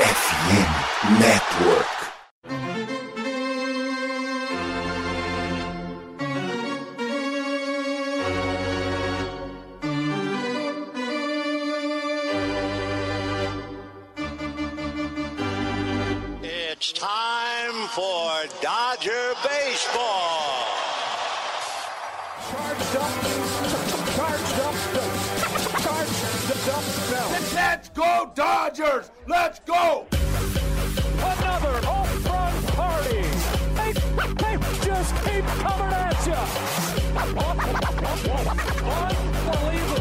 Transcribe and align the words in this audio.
FM 0.00 1.20
Network. 1.20 1.86
It's 16.42 16.92
time 16.92 17.88
for 17.88 18.46
Dodger 18.62 19.34
Baseball. 19.44 20.64
Charged 22.48 22.96
up, 22.96 23.12
charged 24.16 24.60
up, 24.60 24.74
charged 25.82 26.70
up, 26.70 26.84
Let's 27.54 27.88
go 27.90 28.32
Dodgers! 28.34 29.09
Let's 29.30 29.60
go! 29.60 30.06
Another 31.18 31.80
home 31.86 32.24
run 32.24 32.62
party. 32.74 33.22
They, 33.76 33.92
they 34.42 34.56
just 34.84 35.14
keep 35.24 35.44
coming 35.62 35.92
at 35.92 36.26
you. 36.26 36.34
Unbelievable. 39.54 39.99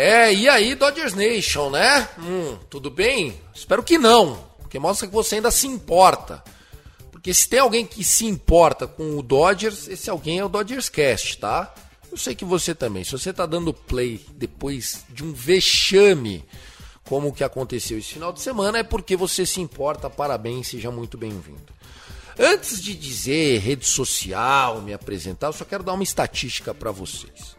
É, 0.00 0.32
e 0.32 0.48
aí, 0.48 0.76
Dodgers 0.76 1.12
Nation, 1.12 1.70
né? 1.70 2.08
Hum, 2.20 2.56
tudo 2.70 2.88
bem? 2.88 3.34
Espero 3.52 3.82
que 3.82 3.98
não, 3.98 4.38
porque 4.58 4.78
mostra 4.78 5.08
que 5.08 5.12
você 5.12 5.34
ainda 5.34 5.50
se 5.50 5.66
importa. 5.66 6.40
Porque 7.10 7.34
se 7.34 7.48
tem 7.48 7.58
alguém 7.58 7.84
que 7.84 8.04
se 8.04 8.24
importa 8.24 8.86
com 8.86 9.18
o 9.18 9.22
Dodgers, 9.24 9.88
esse 9.88 10.08
alguém 10.08 10.38
é 10.38 10.44
o 10.44 10.48
Dodgers 10.48 10.88
Cast, 10.88 11.38
tá? 11.38 11.74
Eu 12.12 12.16
sei 12.16 12.36
que 12.36 12.44
você 12.44 12.76
também. 12.76 13.02
Se 13.02 13.10
você 13.10 13.32
tá 13.32 13.44
dando 13.44 13.74
play 13.74 14.24
depois 14.34 15.04
de 15.08 15.24
um 15.24 15.32
vexame 15.32 16.44
como 17.04 17.26
o 17.26 17.32
que 17.32 17.42
aconteceu 17.42 17.98
esse 17.98 18.12
final 18.12 18.32
de 18.32 18.40
semana, 18.40 18.78
é 18.78 18.84
porque 18.84 19.16
você 19.16 19.44
se 19.44 19.60
importa. 19.60 20.08
Parabéns, 20.08 20.68
seja 20.68 20.92
muito 20.92 21.18
bem-vindo. 21.18 21.72
Antes 22.38 22.80
de 22.80 22.94
dizer 22.94 23.58
rede 23.58 23.84
social, 23.84 24.80
me 24.80 24.92
apresentar, 24.92 25.48
eu 25.48 25.52
só 25.52 25.64
quero 25.64 25.82
dar 25.82 25.94
uma 25.94 26.04
estatística 26.04 26.72
para 26.72 26.92
vocês. 26.92 27.57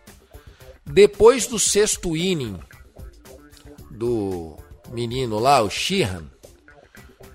Depois 0.92 1.46
do 1.46 1.60
sexto 1.60 2.18
inning 2.18 2.60
do 3.92 4.58
menino 4.92 5.38
lá, 5.38 5.62
o 5.62 5.70
Sheehan, 5.70 6.26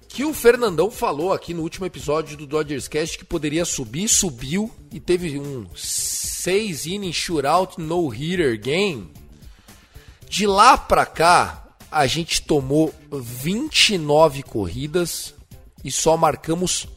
que 0.09 0.25
o 0.25 0.35
Fernandão 0.35 0.91
falou 0.91 1.33
aqui 1.33 1.55
no 1.55 1.63
último 1.63 1.87
episódio 1.87 2.37
do 2.37 2.49
Dodgers 2.49 2.89
Cast 2.89 3.17
que 3.17 3.25
poderia 3.25 3.65
subir, 3.65 4.09
subiu 4.09 4.71
e 4.93 4.99
teve 4.99 5.39
um 5.39 5.67
seis 5.77 6.85
inning 6.85 7.13
shootout 7.13 7.81
no 7.81 8.09
hitter 8.09 8.61
game. 8.61 9.13
De 10.29 10.49
lá 10.49 10.77
pra 10.77 11.07
cá, 11.07 11.77
a 11.93 12.09
gente 12.09 12.43
tomou 12.43 12.93
29 13.09 14.43
corridas 14.43 15.33
e 15.85 15.93
só 15.93 16.17
marcamos 16.17 16.89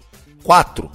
4, 0.44 0.89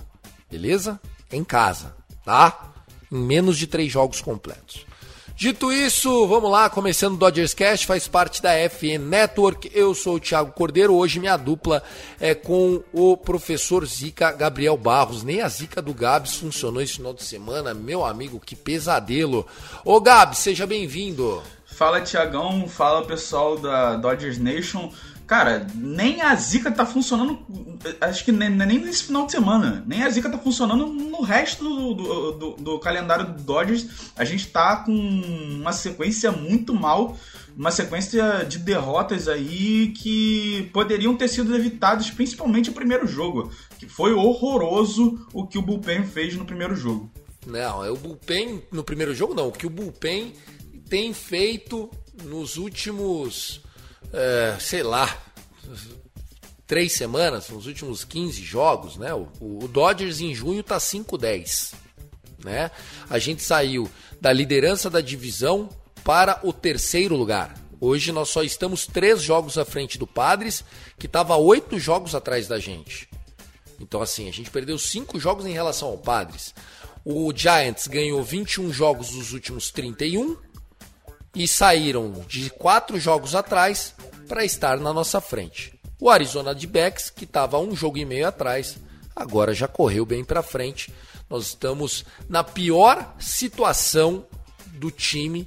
beleza? 0.50 1.00
Em 1.30 1.44
casa, 1.44 1.94
tá? 2.24 2.72
Em 3.12 3.18
menos 3.18 3.56
de 3.56 3.68
três 3.68 3.92
jogos 3.92 4.20
completos. 4.20 4.91
Dito 5.34 5.72
isso, 5.72 6.26
vamos 6.26 6.50
lá, 6.50 6.68
começando 6.68 7.14
o 7.14 7.16
Dodgers 7.16 7.54
Cast, 7.54 7.86
faz 7.86 8.06
parte 8.06 8.40
da 8.42 8.52
FN 8.68 8.98
Network. 9.00 9.70
Eu 9.74 9.94
sou 9.94 10.16
o 10.16 10.20
Thiago 10.20 10.52
Cordeiro. 10.52 10.94
Hoje 10.94 11.18
minha 11.18 11.36
dupla 11.36 11.82
é 12.20 12.34
com 12.34 12.82
o 12.92 13.16
professor 13.16 13.84
Zica 13.86 14.30
Gabriel 14.30 14.76
Barros. 14.76 15.24
Nem 15.24 15.40
a 15.40 15.48
Zica 15.48 15.80
do 15.80 15.94
Gabs 15.94 16.36
funcionou 16.36 16.82
esse 16.82 16.94
final 16.94 17.14
de 17.14 17.24
semana, 17.24 17.74
meu 17.74 18.04
amigo, 18.04 18.38
que 18.38 18.54
pesadelo. 18.54 19.46
Ô 19.84 20.00
Gabs, 20.00 20.38
seja 20.38 20.66
bem-vindo. 20.66 21.42
Fala 21.64 22.02
Tiagão, 22.02 22.68
fala 22.68 23.04
pessoal 23.06 23.58
da 23.58 23.96
Dodgers 23.96 24.38
Nation. 24.38 24.92
Cara, 25.26 25.66
nem 25.74 26.20
a 26.20 26.34
Zica 26.34 26.70
tá 26.70 26.84
funcionando. 26.84 27.38
Acho 28.00 28.24
que 28.24 28.32
nem, 28.32 28.50
nem 28.50 28.78
nesse 28.78 29.04
final 29.04 29.24
de 29.26 29.32
semana. 29.32 29.82
Nem 29.86 30.02
a 30.02 30.10
Zica 30.10 30.28
tá 30.28 30.36
funcionando 30.38 30.86
no 30.86 31.22
resto 31.22 31.64
do, 31.64 31.94
do, 31.94 32.32
do- 32.32 32.56
do 32.56 32.78
calendário 32.78 33.26
do 33.32 33.42
Dodgers. 33.42 33.86
A 34.16 34.24
gente 34.24 34.48
tá 34.48 34.76
com 34.76 34.92
uma 34.92 35.72
sequência 35.72 36.30
muito 36.30 36.74
mal. 36.74 37.16
Uma 37.56 37.70
sequência 37.70 38.44
de 38.48 38.58
derrotas 38.58 39.28
aí 39.28 39.92
que 39.96 40.70
poderiam 40.72 41.14
ter 41.16 41.28
sido 41.28 41.54
evitadas, 41.54 42.10
principalmente 42.10 42.70
o 42.70 42.72
primeiro 42.72 43.06
jogo. 43.06 43.50
Que 43.78 43.86
foi 43.86 44.12
horroroso 44.12 45.26
o 45.32 45.46
que 45.46 45.58
o 45.58 45.62
Bullpen 45.62 46.04
fez 46.04 46.34
no 46.36 46.44
primeiro 46.44 46.74
jogo. 46.76 47.10
Não, 47.46 47.84
é 47.84 47.90
o 47.90 47.96
Bullpen 47.96 48.62
no 48.70 48.84
primeiro 48.84 49.14
jogo, 49.14 49.34
não. 49.34 49.48
O 49.48 49.52
que 49.52 49.66
o 49.66 49.70
Bullpen 49.70 50.32
tem 50.88 51.12
feito 51.12 51.90
nos 52.24 52.56
últimos, 52.56 53.60
é, 54.12 54.56
sei 54.60 54.82
lá, 54.82 55.16
três 56.66 56.92
semanas, 56.92 57.48
nos 57.48 57.66
últimos 57.66 58.04
15 58.04 58.42
jogos, 58.42 58.96
né? 58.96 59.12
O, 59.14 59.28
o 59.40 59.68
Dodgers 59.68 60.20
em 60.20 60.34
junho 60.34 60.62
tá 60.62 60.78
5-10, 60.78 61.74
né? 62.44 62.70
A 63.10 63.18
gente 63.18 63.42
saiu 63.42 63.90
da 64.20 64.32
liderança 64.32 64.88
da 64.88 65.00
divisão 65.00 65.68
para 66.04 66.40
o 66.42 66.52
terceiro 66.52 67.16
lugar. 67.16 67.54
Hoje 67.80 68.12
nós 68.12 68.28
só 68.28 68.42
estamos 68.42 68.86
três 68.86 69.20
jogos 69.20 69.58
à 69.58 69.64
frente 69.64 69.98
do 69.98 70.06
Padres, 70.06 70.64
que 70.98 71.06
estava 71.06 71.36
oito 71.36 71.78
jogos 71.78 72.14
atrás 72.14 72.46
da 72.46 72.58
gente. 72.58 73.08
Então, 73.80 74.00
assim, 74.00 74.28
a 74.28 74.32
gente 74.32 74.50
perdeu 74.50 74.78
cinco 74.78 75.18
jogos 75.18 75.44
em 75.44 75.52
relação 75.52 75.88
ao 75.88 75.98
Padres. 75.98 76.54
O 77.04 77.32
Giants 77.34 77.88
ganhou 77.88 78.22
21 78.22 78.72
jogos 78.72 79.10
dos 79.10 79.32
últimos 79.32 79.72
31 79.72 80.36
e 81.34 81.48
saíram 81.48 82.24
de 82.28 82.50
quatro 82.50 83.00
jogos 83.00 83.34
atrás 83.34 83.94
para 84.32 84.46
estar 84.46 84.80
na 84.80 84.94
nossa 84.94 85.20
frente. 85.20 85.78
O 86.00 86.08
Arizona 86.08 86.54
de 86.54 86.66
Backs, 86.66 87.10
que 87.10 87.24
estava 87.24 87.58
um 87.58 87.76
jogo 87.76 87.98
e 87.98 88.04
meio 88.06 88.26
atrás, 88.26 88.78
agora 89.14 89.52
já 89.52 89.68
correu 89.68 90.06
bem 90.06 90.24
para 90.24 90.42
frente. 90.42 90.90
Nós 91.28 91.48
estamos 91.48 92.02
na 92.30 92.42
pior 92.42 93.14
situação 93.20 94.24
do 94.68 94.90
time 94.90 95.46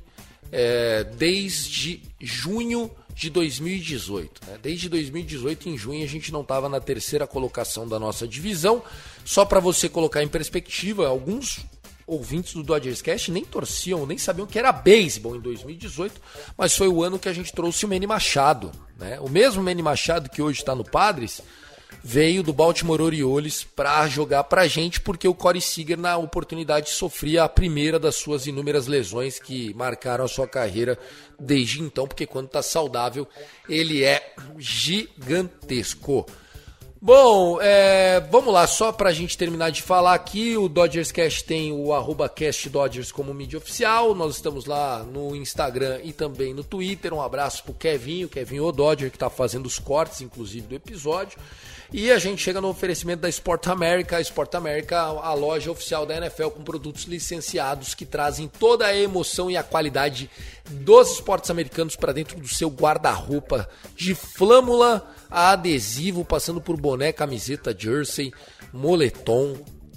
é, 0.51 1.03
desde 1.03 2.03
junho 2.21 2.91
de 3.15 3.31
2018. 3.31 4.41
né? 4.45 4.59
Desde 4.61 4.87
2018, 4.87 5.67
em 5.67 5.75
junho, 5.75 6.03
a 6.03 6.07
gente 6.07 6.31
não 6.31 6.41
estava 6.41 6.69
na 6.69 6.79
terceira 6.79 7.25
colocação 7.25 7.87
da 7.87 7.97
nossa 7.97 8.27
divisão. 8.27 8.83
Só 9.25 9.45
para 9.45 9.59
você 9.59 9.89
colocar 9.89 10.21
em 10.21 10.27
perspectiva, 10.27 11.07
alguns 11.07 11.65
ouvintes 12.07 12.53
do 12.53 12.63
Dodgers 12.63 13.01
Cast 13.01 13.31
nem 13.31 13.43
torciam, 13.43 14.05
nem 14.05 14.17
sabiam 14.17 14.47
que 14.47 14.59
era 14.59 14.71
beisebol 14.71 15.35
em 15.35 15.39
2018, 15.39 16.21
mas 16.57 16.75
foi 16.75 16.87
o 16.87 17.03
ano 17.03 17.19
que 17.19 17.29
a 17.29 17.33
gente 17.33 17.53
trouxe 17.53 17.85
o 17.85 17.89
Manny 17.89 18.05
Machado. 18.07 18.71
Né? 18.97 19.19
O 19.19 19.29
mesmo 19.29 19.63
Manny 19.63 19.81
Machado 19.81 20.29
que 20.29 20.41
hoje 20.41 20.59
está 20.59 20.75
no 20.75 20.83
Padres 20.83 21.41
veio 22.07 22.43
do 22.43 22.53
Baltimore 22.53 23.01
Orioles 23.01 23.63
para 23.63 24.07
jogar 24.07 24.43
pra 24.43 24.67
gente, 24.67 25.01
porque 25.01 25.27
o 25.27 25.33
Corey 25.33 25.59
Seager, 25.59 25.97
na 25.97 26.15
oportunidade, 26.17 26.91
sofria 26.91 27.43
a 27.43 27.49
primeira 27.49 27.97
das 27.97 28.15
suas 28.15 28.45
inúmeras 28.45 28.85
lesões 28.85 29.39
que 29.39 29.73
marcaram 29.73 30.23
a 30.23 30.27
sua 30.27 30.47
carreira 30.47 30.99
desde 31.39 31.81
então, 31.81 32.07
porque 32.07 32.27
quando 32.27 32.47
tá 32.47 32.61
saudável, 32.61 33.27
ele 33.67 34.03
é 34.03 34.35
gigantesco. 34.59 36.27
Bom, 37.01 37.59
é, 37.61 38.21
vamos 38.31 38.53
lá, 38.53 38.65
só 38.65 38.91
pra 38.91 39.11
gente 39.11 39.37
terminar 39.37 39.69
de 39.69 39.81
falar 39.81 40.13
aqui, 40.13 40.57
o 40.57 40.69
Dodgers 40.69 41.11
Cast 41.11 41.43
tem 41.43 41.71
o 41.71 41.93
arroba 41.93 42.29
Cast 42.29 42.69
Dodgers 42.69 43.11
como 43.11 43.33
mídia 43.33 43.57
oficial, 43.57 44.15
nós 44.15 44.35
estamos 44.35 44.65
lá 44.65 45.03
no 45.03 45.35
Instagram 45.35 45.99
e 46.03 46.13
também 46.13 46.53
no 46.53 46.63
Twitter, 46.63 47.13
um 47.13 47.21
abraço 47.21 47.63
pro 47.63 47.73
Kevinho, 47.73 48.29
Kevin 48.29 48.61
O 48.61 48.71
Dodger, 48.71 49.11
que 49.11 49.17
tá 49.17 49.29
fazendo 49.29 49.65
os 49.65 49.77
cortes, 49.77 50.21
inclusive, 50.21 50.65
do 50.65 50.73
episódio, 50.75 51.37
e 51.91 52.09
a 52.09 52.17
gente 52.17 52.41
chega 52.41 52.61
no 52.61 52.69
oferecimento 52.69 53.21
da 53.21 53.29
Sport 53.29 53.67
America, 53.67 54.17
a 54.17 54.21
Sport 54.21 54.55
America, 54.55 54.97
a 54.97 55.33
loja 55.33 55.69
oficial 55.69 56.05
da 56.05 56.15
NFL 56.15 56.47
com 56.47 56.63
produtos 56.63 57.03
licenciados 57.03 57.93
que 57.93 58.05
trazem 58.05 58.47
toda 58.47 58.85
a 58.85 58.97
emoção 58.97 59.51
e 59.51 59.57
a 59.57 59.63
qualidade 59.63 60.29
dos 60.69 61.11
esportes 61.11 61.51
americanos 61.51 61.95
para 61.95 62.13
dentro 62.13 62.39
do 62.39 62.47
seu 62.47 62.69
guarda-roupa 62.69 63.69
de 63.95 64.15
flâmula 64.15 65.14
a 65.29 65.51
adesivo, 65.51 66.23
passando 66.25 66.61
por 66.61 66.79
boné, 66.79 67.11
camiseta, 67.11 67.75
jersey, 67.77 68.33
moletom, 68.73 69.55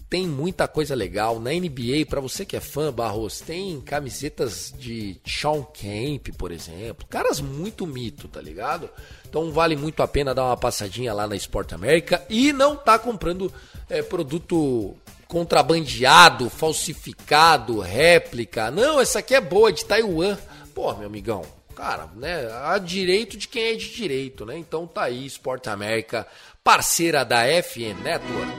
tem 0.09 0.27
muita 0.27 0.67
coisa 0.67 0.95
legal. 0.95 1.39
Na 1.39 1.51
NBA, 1.51 2.07
para 2.09 2.21
você 2.21 2.45
que 2.45 2.57
é 2.57 2.61
fã, 2.61 2.93
Barros, 2.93 3.41
tem 3.41 3.81
camisetas 3.81 4.73
de 4.77 5.21
Sean 5.27 5.63
Kemp, 5.75 6.29
por 6.37 6.51
exemplo. 6.51 7.07
Caras 7.09 7.41
muito 7.41 7.87
mito, 7.87 8.27
tá 8.27 8.41
ligado? 8.41 8.89
Então 9.29 9.53
vale 9.53 9.77
muito 9.77 10.03
a 10.03 10.09
pena 10.09 10.35
dar 10.35 10.47
uma 10.47 10.57
passadinha 10.57 11.13
lá 11.13 11.27
na 11.27 11.37
Sport 11.37 11.75
América 11.75 12.25
e 12.31 12.53
não 12.53 12.75
tá 12.75 12.99
comprando 12.99 13.53
é, 13.89 14.01
produto 14.01 14.97
contrabandeado, 15.27 16.49
falsificado, 16.49 17.81
réplica. 17.81 18.71
Não, 18.71 18.99
essa 18.99 19.19
aqui 19.19 19.35
é 19.35 19.41
boa, 19.41 19.71
de 19.71 19.85
Taiwan. 19.85 20.39
Pô, 20.75 20.95
meu 20.95 21.07
amigão, 21.07 21.43
cara, 21.79 22.09
né? 22.17 22.49
Há 22.65 22.77
direito 22.77 23.37
de 23.37 23.47
quem 23.47 23.63
é 23.63 23.75
de 23.77 23.89
direito, 23.95 24.45
né? 24.45 24.59
Então 24.59 24.85
tá 24.85 25.05
aí, 25.05 25.25
Sport 25.27 25.69
América, 25.69 26.27
parceira 26.65 27.25
da 27.25 27.45
FN 27.63 28.03
Network. 28.03 28.53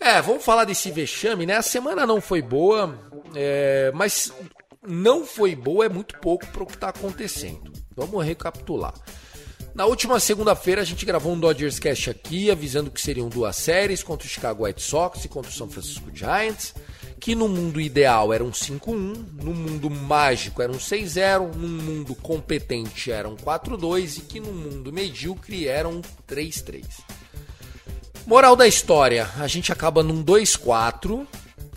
É, 0.00 0.20
vamos 0.22 0.44
falar 0.44 0.64
desse 0.64 0.90
vexame, 0.90 1.46
né? 1.46 1.54
A 1.54 1.62
semana 1.62 2.04
não 2.04 2.20
foi 2.20 2.42
boa, 2.42 2.98
é, 3.32 3.92
mas 3.94 4.32
não 4.82 5.24
foi 5.24 5.54
boa 5.54 5.86
é 5.86 5.88
muito 5.88 6.18
pouco 6.18 6.44
para 6.48 6.62
o 6.64 6.66
que 6.66 6.74
está 6.74 6.88
acontecendo. 6.88 7.77
Vamos 7.98 8.24
recapitular. 8.24 8.94
Na 9.74 9.84
última 9.84 10.20
segunda-feira 10.20 10.80
a 10.80 10.84
gente 10.84 11.04
gravou 11.04 11.32
um 11.32 11.38
Dodgers 11.38 11.80
Cast 11.80 12.10
aqui, 12.10 12.48
avisando 12.48 12.92
que 12.92 13.00
seriam 13.00 13.28
duas 13.28 13.56
séries 13.56 14.04
contra 14.04 14.24
o 14.24 14.30
Chicago 14.30 14.64
White 14.64 14.80
Sox 14.80 15.24
e 15.24 15.28
contra 15.28 15.50
o 15.50 15.54
São 15.54 15.68
Francisco 15.68 16.08
Giants, 16.14 16.74
que 17.18 17.34
no 17.34 17.48
mundo 17.48 17.80
ideal 17.80 18.32
era 18.32 18.44
um 18.44 18.52
5-1, 18.52 18.92
no 19.42 19.52
mundo 19.52 19.90
mágico 19.90 20.62
era 20.62 20.70
um 20.70 20.78
6-0, 20.78 21.54
no 21.56 21.68
mundo 21.68 22.14
competente 22.14 23.10
era 23.10 23.28
um 23.28 23.36
4-2 23.36 24.18
e 24.18 24.20
que 24.20 24.38
no 24.38 24.52
mundo 24.52 24.92
medíocre 24.92 25.66
era 25.66 25.88
um 25.88 26.00
3-3. 26.28 26.84
Moral 28.26 28.54
da 28.54 28.68
história, 28.68 29.28
a 29.38 29.48
gente 29.48 29.72
acaba 29.72 30.02
num 30.04 30.24
2-4, 30.24 31.26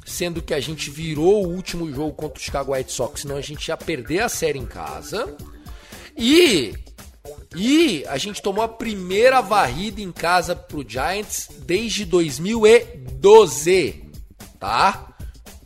sendo 0.06 0.42
que 0.42 0.54
a 0.54 0.60
gente 0.60 0.92
virou 0.92 1.46
o 1.46 1.50
último 1.50 1.92
jogo 1.92 2.14
contra 2.14 2.38
o 2.38 2.42
Chicago 2.42 2.74
White 2.74 2.92
Sox, 2.92 3.22
senão 3.22 3.38
a 3.38 3.42
gente 3.42 3.68
ia 3.68 3.78
perder 3.78 4.20
a 4.20 4.30
série 4.30 4.60
em 4.60 4.66
casa. 4.66 5.36
E 6.18 6.74
e 7.56 8.04
a 8.08 8.18
gente 8.18 8.42
tomou 8.42 8.64
a 8.64 8.68
primeira 8.68 9.40
varrida 9.42 10.02
em 10.02 10.12
casa 10.12 10.56
pro 10.56 10.84
Giants 10.88 11.50
desde 11.60 12.06
2012, 12.06 14.04
tá? 14.60 15.08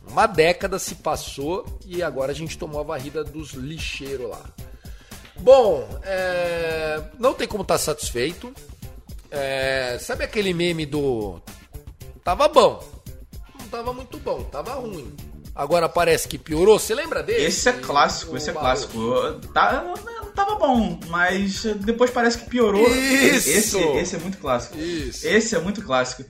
Uma 0.08 0.26
década 0.26 0.78
se 0.78 0.96
passou 0.96 1.64
e 1.84 2.02
agora 2.02 2.32
a 2.32 2.34
gente 2.34 2.58
tomou 2.58 2.80
a 2.80 2.84
varrida 2.84 3.22
dos 3.22 3.52
lixeiros 3.52 4.30
lá. 4.30 4.42
Bom, 5.38 5.86
é... 6.02 7.02
não 7.18 7.34
tem 7.34 7.46
como 7.46 7.62
estar 7.62 7.74
tá 7.74 7.78
satisfeito. 7.78 8.52
É, 9.30 9.98
sabe 10.00 10.24
aquele 10.24 10.54
meme 10.54 10.86
do. 10.86 11.40
Tava 12.24 12.48
bom. 12.48 12.82
Não 13.58 13.68
tava 13.68 13.92
muito 13.92 14.18
bom, 14.18 14.42
tava 14.44 14.74
ruim. 14.74 15.14
Agora 15.54 15.88
parece 15.88 16.28
que 16.28 16.38
piorou. 16.38 16.78
Você 16.78 16.94
lembra 16.94 17.22
dele? 17.22 17.44
Esse 17.44 17.68
é 17.68 17.72
clássico, 17.72 18.36
esse 18.36 18.50
é 18.50 18.52
clássico. 18.52 18.98
Tá, 19.52 19.84
tava 20.36 20.54
bom, 20.56 21.00
mas 21.08 21.64
depois 21.80 22.10
parece 22.10 22.38
que 22.38 22.50
piorou. 22.50 22.86
Isso! 22.86 23.48
Esse, 23.48 23.78
esse 23.78 24.16
é 24.16 24.18
muito 24.18 24.38
clássico. 24.38 24.78
Isso. 24.78 25.26
Esse 25.26 25.56
é 25.56 25.58
muito 25.58 25.82
clássico. 25.82 26.24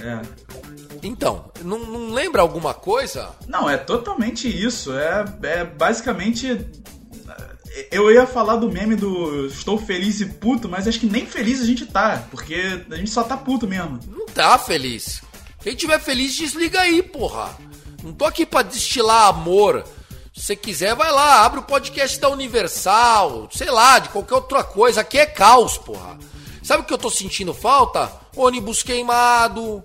É. 0.00 0.20
Então, 1.02 1.50
não, 1.64 1.78
não 1.80 2.12
lembra 2.12 2.42
alguma 2.42 2.74
coisa? 2.74 3.30
Não, 3.48 3.68
é 3.68 3.76
totalmente 3.76 4.46
isso. 4.48 4.92
É, 4.92 5.24
é 5.42 5.64
basicamente 5.64 6.66
eu 7.90 8.10
ia 8.10 8.26
falar 8.26 8.56
do 8.56 8.70
meme 8.70 8.96
do 8.96 9.46
estou 9.46 9.78
feliz 9.78 10.20
e 10.20 10.26
puto, 10.26 10.68
mas 10.68 10.88
acho 10.88 11.00
que 11.00 11.06
nem 11.06 11.26
feliz 11.26 11.60
a 11.60 11.64
gente 11.64 11.86
tá, 11.86 12.24
porque 12.30 12.82
a 12.90 12.96
gente 12.96 13.10
só 13.10 13.22
tá 13.22 13.36
puto 13.36 13.66
mesmo. 13.66 13.98
Não 14.08 14.26
tá 14.26 14.58
feliz. 14.58 15.22
Quem 15.60 15.74
tiver 15.74 15.98
feliz, 16.00 16.34
desliga 16.34 16.80
aí, 16.80 17.02
porra. 17.02 17.56
Não 18.02 18.12
tô 18.12 18.24
aqui 18.24 18.46
pra 18.46 18.62
destilar 18.62 19.28
amor. 19.28 19.84
Se 20.38 20.46
você 20.46 20.56
quiser, 20.56 20.94
vai 20.94 21.10
lá, 21.10 21.44
abre 21.44 21.58
o 21.58 21.64
podcast 21.64 22.18
da 22.20 22.28
Universal, 22.28 23.48
sei 23.50 23.70
lá, 23.72 23.98
de 23.98 24.08
qualquer 24.08 24.36
outra 24.36 24.62
coisa. 24.62 25.00
Aqui 25.00 25.18
é 25.18 25.26
caos, 25.26 25.76
porra. 25.76 26.16
Sabe 26.62 26.82
o 26.82 26.86
que 26.86 26.92
eu 26.92 26.98
tô 26.98 27.10
sentindo 27.10 27.52
falta? 27.52 28.10
Ônibus 28.36 28.84
queimado, 28.84 29.82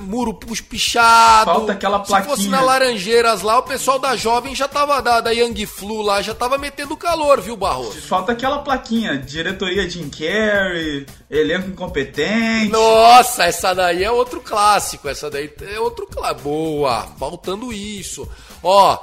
muro 0.00 0.34
pichado. 0.34 1.44
Falta 1.52 1.72
aquela 1.72 2.00
plaquinha. 2.00 2.22
Se 2.22 2.28
fosse 2.28 2.48
na 2.48 2.60
Laranjeiras 2.60 3.42
lá, 3.42 3.56
o 3.60 3.62
pessoal 3.62 4.00
da 4.00 4.16
Jovem 4.16 4.52
já 4.52 4.66
tava, 4.66 5.00
da, 5.00 5.20
da 5.20 5.30
Young 5.30 5.64
Flu 5.64 6.02
lá, 6.02 6.20
já 6.20 6.34
tava 6.34 6.58
metendo 6.58 6.96
calor, 6.96 7.40
viu, 7.40 7.56
Barroso? 7.56 8.02
Falta 8.02 8.32
aquela 8.32 8.58
plaquinha, 8.58 9.16
diretoria 9.16 9.88
Jim 9.88 10.10
Carrey, 10.10 11.06
elenco 11.30 11.70
incompetente. 11.70 12.68
Nossa, 12.68 13.44
essa 13.44 13.72
daí 13.72 14.02
é 14.02 14.10
outro 14.10 14.40
clássico, 14.40 15.08
essa 15.08 15.30
daí 15.30 15.52
é 15.72 15.78
outro 15.78 16.04
clássico. 16.08 16.42
Boa, 16.42 17.06
faltando 17.16 17.72
isso. 17.72 18.28
Ó, 18.60 18.98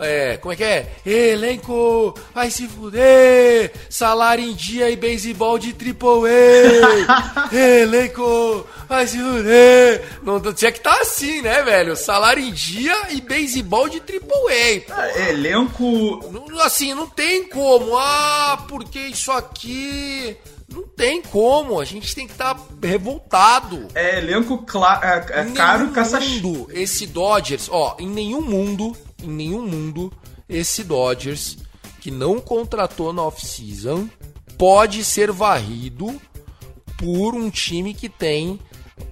é, 0.00 0.38
como 0.38 0.52
é 0.52 0.56
que 0.56 0.64
é? 0.64 0.90
Elenco, 1.04 2.14
vai 2.34 2.50
se 2.50 2.66
fuder! 2.66 3.72
Salário 3.88 4.42
em 4.42 4.54
dia 4.54 4.88
e 4.90 4.96
beisebol 4.96 5.58
de 5.58 5.74
triple 5.74 6.08
A! 6.26 7.48
Elenco, 7.54 8.66
vai 8.88 9.06
se 9.06 9.18
fuder! 9.18 10.02
Não, 10.22 10.40
tinha 10.54 10.72
que 10.72 10.78
estar 10.78 10.94
tá 10.94 11.02
assim, 11.02 11.42
né, 11.42 11.62
velho? 11.62 11.94
Salário 11.94 12.42
em 12.42 12.52
dia 12.52 13.12
e 13.12 13.20
beisebol 13.20 13.88
de 13.88 14.00
triple 14.00 14.30
A! 14.48 15.04
É, 15.16 15.30
elenco... 15.30 16.20
Assim, 16.62 16.94
não 16.94 17.06
tem 17.06 17.48
como. 17.48 17.96
Ah, 17.96 18.64
porque 18.68 18.98
isso 18.98 19.30
aqui... 19.30 20.36
Não 20.72 20.84
tem 20.84 21.20
como, 21.20 21.80
a 21.80 21.84
gente 21.84 22.14
tem 22.14 22.26
que 22.26 22.32
estar 22.32 22.54
tá 22.54 22.60
revoltado. 22.80 23.88
É 23.92 24.18
elenco 24.18 24.64
é, 25.02 25.40
é 25.40 25.44
caro 25.50 25.90
caça... 25.90 26.20
mundo, 26.20 26.68
esse 26.72 27.08
Dodgers, 27.08 27.68
ó, 27.68 27.96
em 27.98 28.06
nenhum 28.06 28.40
mundo 28.40 28.96
em 29.22 29.28
nenhum 29.28 29.66
mundo 29.66 30.12
esse 30.48 30.82
Dodgers, 30.84 31.58
que 32.00 32.10
não 32.10 32.40
contratou 32.40 33.12
na 33.12 33.22
off-season, 33.22 34.08
pode 34.58 35.04
ser 35.04 35.30
varrido 35.30 36.20
por 36.98 37.34
um 37.34 37.48
time 37.50 37.94
que 37.94 38.08
tem 38.08 38.58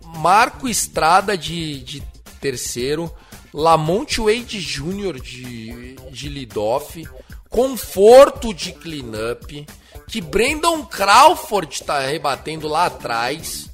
Marco 0.04 0.68
Estrada 0.68 1.36
de, 1.36 1.80
de 1.82 2.02
terceiro, 2.40 3.12
Lamont 3.52 4.20
Wade 4.20 4.60
Jr. 4.60 5.20
de, 5.20 5.96
de 6.10 6.28
lead-off, 6.28 7.06
conforto 7.48 8.52
de 8.52 8.72
cleanup, 8.72 9.66
que 10.06 10.20
Brandon 10.20 10.84
Crawford 10.84 11.72
está 11.72 12.00
rebatendo 12.00 12.68
lá 12.68 12.86
atrás, 12.86 13.70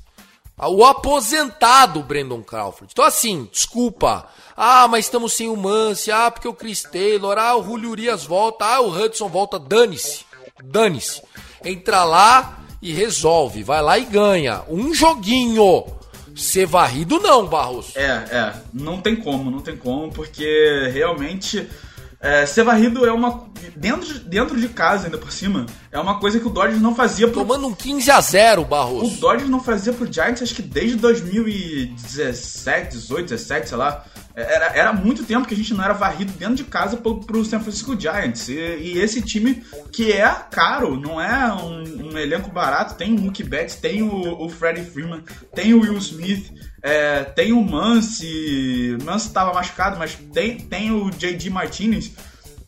o 0.58 0.84
aposentado 0.84 2.02
Brandon 2.02 2.42
Crawford. 2.42 2.92
Então 2.92 3.04
assim, 3.04 3.48
desculpa, 3.50 4.28
ah, 4.56 4.86
mas 4.86 5.06
estamos 5.06 5.32
sem 5.32 5.48
o 5.48 5.56
Mance. 5.56 6.12
Ah, 6.12 6.30
porque 6.30 6.46
o 6.46 6.54
Chris 6.54 6.82
Taylor. 6.82 7.36
Ah, 7.38 7.56
o 7.56 7.64
Julio 7.64 7.90
Urias 7.90 8.24
volta. 8.24 8.64
Ah, 8.64 8.80
o 8.80 8.90
Hudson 8.90 9.28
volta. 9.28 9.58
Dane-se. 9.58 10.24
Dane-se. 10.62 11.22
Entra 11.64 12.04
lá 12.04 12.60
e 12.80 12.92
resolve. 12.92 13.62
Vai 13.62 13.82
lá 13.82 13.98
e 13.98 14.04
ganha. 14.04 14.62
Um 14.68 14.94
joguinho. 14.94 15.84
Ser 16.36 16.66
varrido 16.66 17.20
não, 17.20 17.46
Barros. 17.46 17.94
É, 17.94 18.08
é. 18.08 18.54
Não 18.72 19.00
tem 19.00 19.14
como, 19.14 19.52
não 19.52 19.60
tem 19.60 19.76
como, 19.76 20.10
porque 20.10 20.90
realmente 20.92 21.68
é, 22.24 22.46
ser 22.46 22.64
varrido 22.64 23.04
é 23.04 23.12
uma. 23.12 23.52
Dentro 23.76 24.06
de, 24.06 24.20
dentro 24.20 24.58
de 24.58 24.68
casa, 24.68 25.06
ainda 25.06 25.18
por 25.18 25.30
cima, 25.30 25.66
é 25.92 25.98
uma 25.98 26.18
coisa 26.18 26.40
que 26.40 26.46
o 26.46 26.50
Dodgers 26.50 26.80
não 26.80 26.94
fazia 26.94 27.28
pro. 27.28 27.42
Tomando 27.42 27.66
um 27.66 27.74
15 27.74 28.10
a 28.10 28.18
0 28.18 28.64
Barros. 28.64 29.18
O 29.18 29.20
Dodgers 29.20 29.50
não 29.50 29.60
fazia 29.60 29.92
pro 29.92 30.10
Giants, 30.10 30.42
acho 30.42 30.54
que 30.54 30.62
desde 30.62 30.96
2017, 30.96 32.96
18, 32.96 33.28
17, 33.28 33.68
sei 33.68 33.76
lá. 33.76 34.06
Era, 34.34 34.66
era 34.74 34.92
muito 34.92 35.22
tempo 35.22 35.46
que 35.46 35.54
a 35.54 35.56
gente 35.56 35.72
não 35.74 35.84
era 35.84 35.92
varrido 35.92 36.32
dentro 36.32 36.56
de 36.56 36.64
casa 36.64 36.96
pro, 36.96 37.20
pro 37.20 37.44
San 37.44 37.60
Francisco 37.60 37.98
Giants. 37.98 38.48
E, 38.48 38.54
e 38.54 38.98
esse 38.98 39.20
time 39.20 39.62
que 39.92 40.10
é 40.10 40.28
caro, 40.50 40.98
não 40.98 41.20
é 41.20 41.52
um, 41.52 42.10
um 42.10 42.18
elenco 42.18 42.50
barato, 42.50 42.94
tem 42.94 43.14
o 43.14 43.20
Mookie 43.20 43.44
Betts, 43.44 43.76
tem 43.76 44.02
o, 44.02 44.42
o 44.42 44.48
Freddie 44.48 44.84
Freeman, 44.84 45.22
tem 45.54 45.74
o 45.74 45.82
Will 45.82 45.98
Smith. 45.98 46.50
É, 46.86 47.24
tem 47.24 47.50
o 47.50 47.62
Mance, 47.62 48.98
Mance 49.02 49.28
estava 49.28 49.54
machucado, 49.54 49.98
mas 49.98 50.18
tem, 50.34 50.58
tem 50.58 50.92
o 50.92 51.08
JD 51.08 51.48
Martinez. 51.48 52.12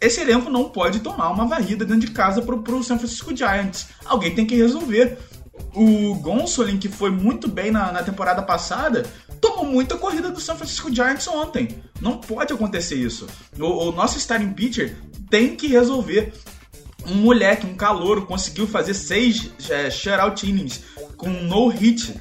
Esse 0.00 0.22
elenco 0.22 0.48
não 0.48 0.70
pode 0.70 1.00
tomar 1.00 1.28
uma 1.28 1.46
varrida 1.46 1.84
dentro 1.84 2.06
de 2.06 2.12
casa 2.12 2.40
pro, 2.40 2.62
pro 2.62 2.82
San 2.82 2.96
Francisco 2.96 3.36
Giants. 3.36 3.88
Alguém 4.06 4.34
tem 4.34 4.46
que 4.46 4.54
resolver. 4.56 5.18
O 5.74 6.14
Gonsolin, 6.14 6.78
que 6.78 6.88
foi 6.88 7.10
muito 7.10 7.46
bem 7.46 7.70
na, 7.70 7.92
na 7.92 8.02
temporada 8.02 8.40
passada, 8.40 9.04
tomou 9.38 9.66
muita 9.66 9.98
corrida 9.98 10.30
do 10.30 10.40
San 10.40 10.56
Francisco 10.56 10.90
Giants 10.90 11.28
ontem. 11.28 11.82
Não 12.00 12.16
pode 12.16 12.54
acontecer 12.54 12.94
isso. 12.94 13.26
O, 13.58 13.88
o 13.88 13.92
nosso 13.92 14.16
starting 14.16 14.54
pitcher 14.54 14.96
tem 15.28 15.54
que 15.54 15.66
resolver. 15.66 16.32
Um 17.06 17.16
moleque, 17.16 17.66
um 17.66 17.74
calouro, 17.74 18.24
conseguiu 18.24 18.66
fazer 18.66 18.94
seis 18.94 19.50
é, 19.68 19.90
shutout 19.90 20.48
innings 20.48 20.80
com 21.18 21.28
no 21.28 21.68
hit 21.68 22.14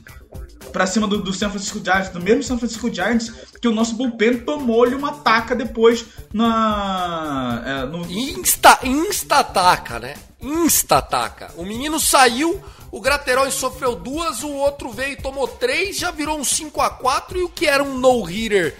pra 0.75 0.85
cima 0.85 1.07
do, 1.07 1.19
do 1.19 1.31
San 1.31 1.49
Francisco 1.49 1.79
Giants, 1.81 2.09
do 2.09 2.19
mesmo 2.19 2.43
San 2.43 2.57
Francisco 2.57 2.93
Giants, 2.93 3.31
que 3.61 3.67
o 3.69 3.71
nosso 3.71 3.95
bullpen 3.95 4.39
tomou-lhe 4.39 4.93
uma 4.93 5.13
taca 5.13 5.55
depois 5.55 6.03
na. 6.33 7.63
É, 7.65 7.85
no... 7.85 8.05
Insta, 8.11 8.79
insta-taca, 8.83 9.99
né? 9.99 10.15
Insta-taca. 10.41 11.51
O 11.55 11.63
menino 11.63 11.97
saiu, 11.97 12.61
o 12.91 12.99
Graterol 12.99 13.49
sofreu 13.51 13.95
duas, 13.95 14.43
o 14.43 14.51
outro 14.51 14.91
veio 14.91 15.13
e 15.13 15.21
tomou 15.21 15.47
três, 15.47 15.97
já 15.97 16.11
virou 16.11 16.37
um 16.37 16.43
5 16.43 16.81
a 16.81 16.89
4 16.89 17.37
e 17.37 17.43
o 17.43 17.49
que 17.49 17.67
era 17.67 17.81
um 17.81 17.97
no-hitter 17.97 18.75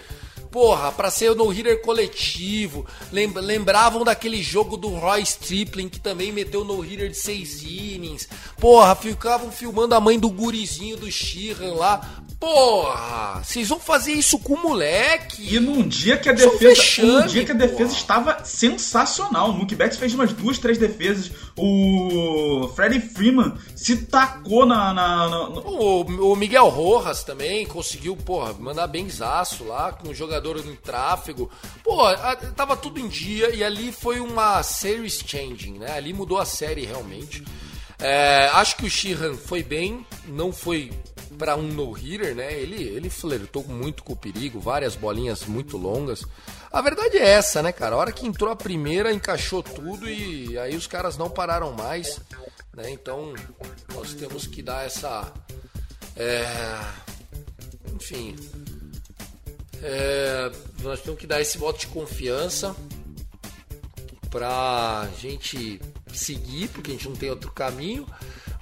porra, 0.56 0.90
pra 0.90 1.12
ser 1.12 1.32
o 1.32 1.36
no-hitter 1.36 1.82
coletivo. 1.82 2.86
Lembravam 3.12 4.06
daquele 4.06 4.42
jogo 4.42 4.78
do 4.78 4.88
Roy 4.88 5.22
Stripling, 5.22 5.90
que 5.90 6.00
também 6.00 6.32
meteu 6.32 6.64
no-hitter 6.64 7.10
de 7.10 7.18
seis 7.18 7.62
innings. 7.62 8.26
Porra, 8.58 8.96
ficavam 8.96 9.52
filmando 9.52 9.96
a 9.96 10.00
mãe 10.00 10.18
do 10.18 10.30
gurizinho 10.30 10.96
do 10.96 11.12
Sheehan 11.12 11.74
lá. 11.74 12.24
Porra, 12.39 13.42
vocês 13.44 13.70
vão 13.70 13.80
fazer 13.80 14.12
isso 14.12 14.38
com 14.39 14.54
o 14.54 14.62
moleque. 14.62 15.56
E 15.56 15.60
num 15.60 15.88
dia 15.88 16.18
que 16.18 16.30
a 16.30 16.34
defesa, 16.34 16.60
fechame, 16.60 17.12
um 17.12 17.27
dia 17.27 17.46
que 17.46 17.51
a 17.51 17.56
defesa 17.56 17.89
porra. 17.89 17.98
estava 17.98 18.46
sensacional. 18.46 19.50
O 19.50 19.54
Mookie 19.54 19.75
Betts 19.75 19.98
fez 19.98 20.13
umas 20.13 20.34
duas, 20.34 20.58
três 20.58 20.77
defesas. 20.77 21.32
O 21.58 22.70
Freddie 22.75 23.00
Freeman 23.00 23.58
se 23.75 23.98
tacou 24.06 24.65
na, 24.65 24.94
na, 24.94 25.30
na... 25.30 25.48
O, 25.48 26.01
o, 26.32 26.36
Miguel 26.36 26.68
Rojas 26.70 27.24
também 27.24 27.65
conseguiu, 27.65 28.15
porra, 28.15 28.54
mandar 28.54 28.88
benzaço 28.88 29.63
lá 29.63 29.94
com 29.94 30.10
o 30.10 30.13
jogador 30.13 30.58
em 30.58 30.75
tráfego. 30.75 31.50
Pô, 31.84 32.04
tava 32.56 32.75
tudo 32.75 33.00
em 33.00 33.08
dia 33.08 33.56
e 33.56 33.63
ali 33.63 33.92
foi 33.92 34.20
uma 34.20 34.62
series 34.62 35.24
changing, 35.25 35.80
né? 35.80 35.94
Ali 35.94 36.13
mudou 36.13 36.38
a 36.38 36.46
série 36.46 36.86
realmente. 36.86 37.44
É, 37.98 38.50
acho 38.54 38.75
que 38.75 38.86
o 38.86 38.89
Sheehan 38.89 39.36
foi 39.36 39.63
bem, 39.63 40.06
não 40.27 40.51
foi 40.51 40.92
para 41.36 41.56
um 41.56 41.68
no-hitter, 41.68 42.36
né? 42.36 42.54
Ele, 42.54 42.84
ele 42.84 43.10
flertou 43.10 43.63
muito 43.63 44.04
com 44.04 44.13
o 44.13 44.18
perigo, 44.18 44.60
várias 44.60 44.96
bolinhas 44.96 45.46
muito 45.46 45.77
longas. 45.77 46.25
A 46.72 46.82
verdade 46.82 47.18
é 47.18 47.27
essa, 47.27 47.62
né, 47.62 47.72
cara? 47.72 47.96
A 47.96 47.98
hora 47.98 48.12
que 48.12 48.25
entrou 48.25 48.51
a 48.51 48.56
primeira, 48.56 49.13
encaixou 49.13 49.62
tudo 49.63 50.10
e 50.10 50.58
aí 50.58 50.75
os 50.75 50.88
caras 50.88 51.18
não 51.18 51.30
pararam 51.30 51.72
mais, 51.72 52.20
né? 52.74 52.89
Então, 52.89 53.34
nós 53.94 54.13
temos 54.13 54.48
que 54.48 54.62
dar 54.62 54.86
essa. 54.86 55.32
É, 56.15 56.46
enfim. 57.94 58.36
É, 59.82 60.51
nós 60.82 61.01
temos 61.01 61.20
que 61.20 61.27
dar 61.27 61.42
esse 61.42 61.58
voto 61.58 61.80
de 61.80 61.88
confiança 61.88 62.75
pra 64.30 65.08
gente 65.20 65.80
seguir, 66.13 66.70
porque 66.70 66.92
a 66.92 66.94
gente 66.94 67.08
não 67.08 67.15
tem 67.15 67.30
outro 67.30 67.51
caminho. 67.51 68.06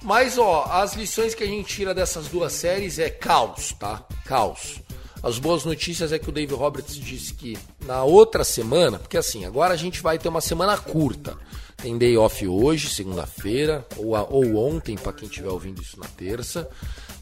Mas, 0.04 0.36
ó, 0.36 0.66
as 0.70 0.92
lições 0.92 1.34
que 1.34 1.42
a 1.42 1.46
gente 1.46 1.74
tira 1.74 1.94
dessas 1.94 2.28
duas 2.28 2.52
séries 2.52 2.98
é 2.98 3.08
caos, 3.08 3.72
tá? 3.72 4.04
Caos. 4.26 4.82
As 5.22 5.38
boas 5.38 5.64
notícias 5.64 6.12
é 6.12 6.18
que 6.18 6.28
o 6.28 6.32
Dave 6.32 6.52
Roberts 6.52 6.94
disse 6.94 7.32
que 7.32 7.56
na 7.86 8.04
outra 8.04 8.44
semana, 8.44 8.98
porque 8.98 9.16
assim, 9.16 9.46
agora 9.46 9.72
a 9.72 9.76
gente 9.78 10.02
vai 10.02 10.18
ter 10.18 10.28
uma 10.28 10.42
semana 10.42 10.76
curta. 10.76 11.38
Tem 11.78 11.96
day 11.96 12.18
off 12.18 12.46
hoje, 12.46 12.90
segunda-feira, 12.90 13.86
ou, 13.96 14.14
ou 14.30 14.56
ontem, 14.56 14.94
para 14.94 15.14
quem 15.14 15.26
estiver 15.26 15.48
ouvindo 15.48 15.80
isso 15.80 15.98
na 15.98 16.06
terça. 16.06 16.68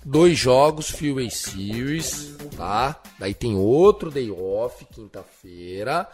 Dois 0.04 0.36
jogos, 0.36 0.90
Freeway 0.90 1.30
Series, 1.30 2.34
tá? 2.56 3.00
Daí 3.16 3.32
tem 3.32 3.54
outro 3.54 4.10
day 4.10 4.32
off, 4.32 4.84
quinta-feira. 4.86 6.08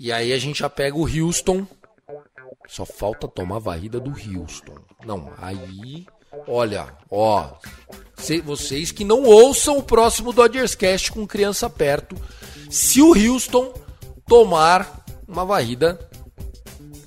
E 0.00 0.10
aí 0.10 0.32
a 0.32 0.38
gente 0.38 0.60
já 0.60 0.70
pega 0.70 0.96
o 0.96 1.06
Houston. 1.06 1.66
Só 2.66 2.86
falta 2.86 3.28
tomar 3.28 3.56
a 3.56 3.60
varrida 3.60 4.00
do 4.00 4.10
Houston. 4.10 4.78
Não, 5.04 5.30
aí 5.36 6.06
Olha, 6.46 6.88
ó, 7.10 7.52
vocês 8.44 8.90
que 8.90 9.04
não 9.04 9.22
ouçam 9.24 9.78
o 9.78 9.82
próximo 9.82 10.32
Dodgers 10.32 10.74
Cast 10.74 11.12
com 11.12 11.26
criança 11.26 11.68
perto, 11.68 12.16
se 12.70 13.02
o 13.02 13.14
Houston 13.14 13.72
tomar 14.26 15.04
uma 15.28 15.44
varrida, 15.44 15.98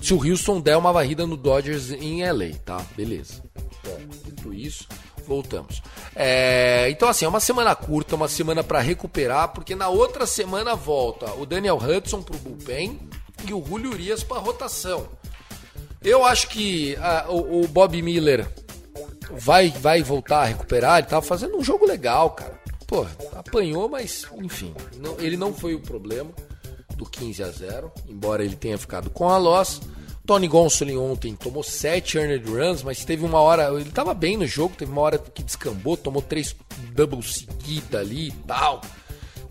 se 0.00 0.14
o 0.14 0.24
Houston 0.24 0.60
der 0.60 0.76
uma 0.76 0.92
varrida 0.92 1.26
no 1.26 1.36
Dodgers 1.36 1.90
em 1.90 2.24
LA, 2.24 2.56
tá? 2.64 2.84
Beleza. 2.96 3.42
Bom, 3.84 3.98
dito 4.24 4.54
isso, 4.54 4.86
voltamos. 5.26 5.82
É, 6.14 6.88
então 6.90 7.08
assim, 7.08 7.24
é 7.24 7.28
uma 7.28 7.40
semana 7.40 7.74
curta, 7.74 8.16
uma 8.16 8.28
semana 8.28 8.62
para 8.62 8.80
recuperar, 8.80 9.48
porque 9.48 9.74
na 9.74 9.88
outra 9.88 10.26
semana 10.26 10.74
volta 10.74 11.32
o 11.34 11.44
Daniel 11.44 11.76
Hudson 11.78 12.22
pro 12.22 12.38
bullpen 12.38 12.98
e 13.46 13.52
o 13.52 13.64
Julio 13.64 13.90
Urias 13.90 14.22
para 14.22 14.40
rotação. 14.40 15.08
Eu 16.02 16.24
acho 16.24 16.48
que 16.48 16.96
a, 16.96 17.26
o, 17.28 17.62
o 17.62 17.68
Bob 17.68 18.00
Miller 18.00 18.48
vai, 19.30 19.70
vai 19.70 20.02
voltar 20.02 20.42
a 20.42 20.44
recuperar. 20.46 20.98
Ele 20.98 21.06
tava 21.06 21.22
fazendo 21.22 21.56
um 21.56 21.64
jogo 21.64 21.86
legal, 21.86 22.30
cara. 22.30 22.58
Pô, 22.86 23.06
apanhou, 23.36 23.88
mas 23.88 24.26
enfim, 24.42 24.74
não, 24.96 25.18
ele 25.18 25.36
não 25.36 25.52
foi 25.52 25.74
o 25.74 25.80
problema 25.80 26.30
do 26.96 27.04
15 27.04 27.42
a 27.42 27.50
0, 27.50 27.92
embora 28.08 28.44
ele 28.44 28.56
tenha 28.56 28.78
ficado 28.78 29.10
com 29.10 29.28
a 29.28 29.36
loss. 29.36 29.80
Tony 30.26 30.46
Gonsolin 30.46 30.96
ontem 30.96 31.34
tomou 31.34 31.62
7 31.62 32.18
earned 32.18 32.50
runs, 32.50 32.82
mas 32.82 33.04
teve 33.04 33.24
uma 33.24 33.40
hora, 33.40 33.72
ele 33.72 33.90
tava 33.90 34.12
bem 34.12 34.36
no 34.36 34.46
jogo, 34.46 34.74
teve 34.76 34.92
uma 34.92 35.00
hora 35.00 35.18
que 35.18 35.42
descambou, 35.42 35.96
tomou 35.96 36.20
três 36.20 36.54
doubles 36.92 37.34
seguida 37.34 38.00
ali 38.00 38.28
e 38.28 38.32
tal. 38.46 38.82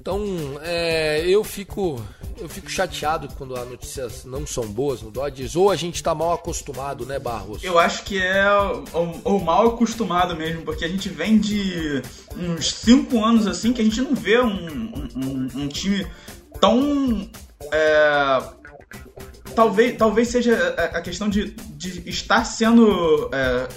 Então, 0.08 0.24
é, 0.64 1.22
eu 1.28 1.44
fico 1.44 2.02
eu 2.38 2.48
fico 2.48 2.72
chateado 2.72 3.28
quando 3.38 3.58
as 3.58 3.70
notícias 3.70 4.24
não 4.24 4.48
são 4.48 4.66
boas 4.66 5.02
no 5.02 5.12
Dodgers, 5.12 5.54
ou 5.54 5.70
a 5.70 5.76
gente 5.76 6.02
tá 6.02 6.16
mal 6.16 6.32
acostumado, 6.32 7.06
né, 7.06 7.20
Barros? 7.20 7.62
Eu 7.62 7.78
acho 7.78 8.04
que 8.04 8.18
é 8.18 8.46
o, 8.94 9.36
o 9.36 9.44
mal 9.44 9.68
acostumado 9.68 10.34
mesmo, 10.34 10.62
porque 10.62 10.86
a 10.86 10.88
gente 10.88 11.10
vem 11.10 11.38
de 11.38 12.02
uns 12.38 12.72
5 12.76 13.22
anos 13.22 13.48
assim 13.48 13.74
que 13.74 13.82
a 13.82 13.84
gente 13.84 14.00
não 14.00 14.16
vê 14.16 14.40
um, 14.40 15.10
um, 15.14 15.48
um 15.64 15.68
time 15.68 16.08
tão. 16.62 17.30
É, 17.70 18.44
talvez, 19.58 19.98
talvez 19.98 20.28
seja 20.28 20.56
a 20.94 21.02
questão 21.02 21.28
de, 21.28 21.56
de 21.76 22.08
estar 22.08 22.46
sendo. 22.46 23.28
É, 23.34 23.68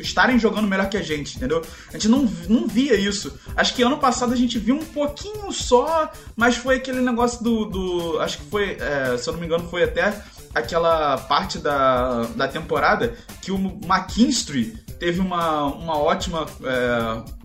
estarem 0.00 0.36
jogando 0.36 0.66
melhor 0.66 0.88
que 0.88 0.96
a 0.96 1.02
gente, 1.02 1.36
entendeu? 1.36 1.62
A 1.90 1.92
gente 1.92 2.08
não, 2.08 2.24
não 2.48 2.66
via 2.66 2.96
isso. 2.96 3.38
Acho 3.54 3.72
que 3.72 3.84
ano 3.84 3.98
passado 3.98 4.32
a 4.32 4.36
gente 4.36 4.58
viu 4.58 4.74
um 4.74 4.84
pouquinho 4.84 5.52
só, 5.52 6.10
mas 6.34 6.56
foi 6.56 6.74
aquele 6.74 7.00
negócio 7.00 7.40
do. 7.44 7.66
do 7.66 8.18
acho 8.18 8.38
que 8.38 8.46
foi, 8.46 8.78
é, 8.80 9.16
se 9.16 9.28
eu 9.28 9.32
não 9.32 9.38
me 9.38 9.46
engano, 9.46 9.68
foi 9.68 9.84
até 9.84 10.12
aquela 10.52 11.16
parte 11.16 11.58
da, 11.58 12.24
da 12.34 12.48
temporada 12.48 13.14
que 13.40 13.52
o 13.52 13.56
McKinstry 13.56 14.76
teve 14.98 15.20
uma, 15.20 15.66
uma 15.66 15.96
ótima. 15.96 16.48
É, 16.64 17.38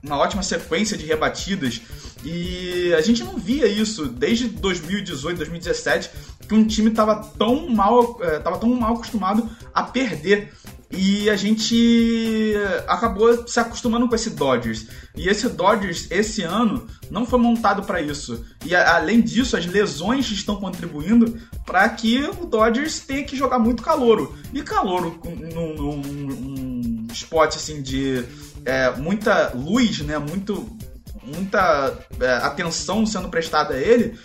uma 0.00 0.16
ótima 0.16 0.44
sequência 0.44 0.96
de 0.96 1.04
rebatidas 1.04 1.82
e 2.24 2.94
a 2.94 3.00
gente 3.00 3.24
não 3.24 3.36
via 3.36 3.66
isso 3.66 4.06
desde 4.06 4.48
2018, 4.48 5.36
2017 5.36 6.10
que 6.48 6.54
um 6.54 6.66
time 6.66 6.88
estava 6.88 7.16
tão 7.16 7.68
mal, 7.68 8.18
é, 8.22 8.38
tava 8.38 8.58
tão 8.58 8.70
mal 8.70 8.94
acostumado 8.94 9.48
a 9.74 9.82
perder. 9.82 10.52
E 10.90 11.28
a 11.28 11.36
gente 11.36 12.54
acabou 12.86 13.46
se 13.46 13.60
acostumando 13.60 14.08
com 14.08 14.14
esse 14.14 14.30
Dodgers. 14.30 14.86
E 15.14 15.28
esse 15.28 15.46
Dodgers, 15.50 16.10
esse 16.10 16.42
ano, 16.42 16.86
não 17.10 17.26
foi 17.26 17.38
montado 17.38 17.82
para 17.82 18.00
isso. 18.00 18.42
E 18.64 18.74
além 18.74 19.20
disso, 19.20 19.54
as 19.54 19.66
lesões 19.66 20.30
estão 20.30 20.56
contribuindo 20.56 21.38
para 21.66 21.86
que 21.90 22.22
o 22.40 22.46
Dodgers 22.46 23.00
tenha 23.00 23.22
que 23.22 23.36
jogar 23.36 23.58
muito 23.58 23.82
calouro. 23.82 24.34
E 24.54 24.62
calouro 24.62 25.20
num, 25.24 25.74
num, 25.74 25.96
num 25.98 27.06
spot 27.12 27.56
assim 27.56 27.82
de 27.82 28.24
é, 28.64 28.90
muita 28.96 29.52
luz, 29.54 29.98
né? 29.98 30.16
Muito, 30.16 30.74
muita 31.22 31.98
é, 32.18 32.30
atenção 32.36 33.04
sendo 33.04 33.28
prestada 33.28 33.74
a 33.74 33.78
ele 33.78 34.18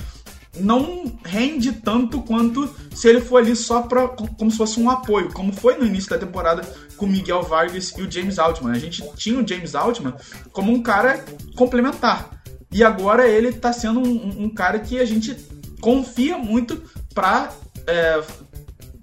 não 0.59 1.11
rende 1.25 1.71
tanto 1.71 2.21
quanto 2.21 2.73
se 2.93 3.07
ele 3.07 3.21
for 3.21 3.37
ali 3.37 3.55
só 3.55 3.81
pra, 3.81 4.07
como 4.07 4.51
se 4.51 4.57
fosse 4.57 4.79
um 4.79 4.89
apoio, 4.89 5.31
como 5.33 5.51
foi 5.51 5.77
no 5.77 5.85
início 5.85 6.09
da 6.09 6.17
temporada 6.17 6.61
com 6.95 7.07
Miguel 7.07 7.41
Vargas 7.41 7.93
e 7.97 8.01
o 8.01 8.11
James 8.11 8.37
Altman. 8.37 8.71
A 8.71 8.79
gente 8.79 9.03
tinha 9.15 9.39
o 9.39 9.47
James 9.47 9.73
Altman 9.73 10.13
como 10.51 10.71
um 10.71 10.81
cara 10.81 11.25
complementar. 11.55 12.29
E 12.71 12.83
agora 12.83 13.27
ele 13.27 13.49
está 13.49 13.73
sendo 13.73 13.99
um, 13.99 14.43
um, 14.43 14.49
cara 14.49 14.79
que 14.79 14.99
a 14.99 15.05
gente 15.05 15.35
confia 15.79 16.37
muito 16.37 16.81
para 17.13 17.51
é, 17.85 18.23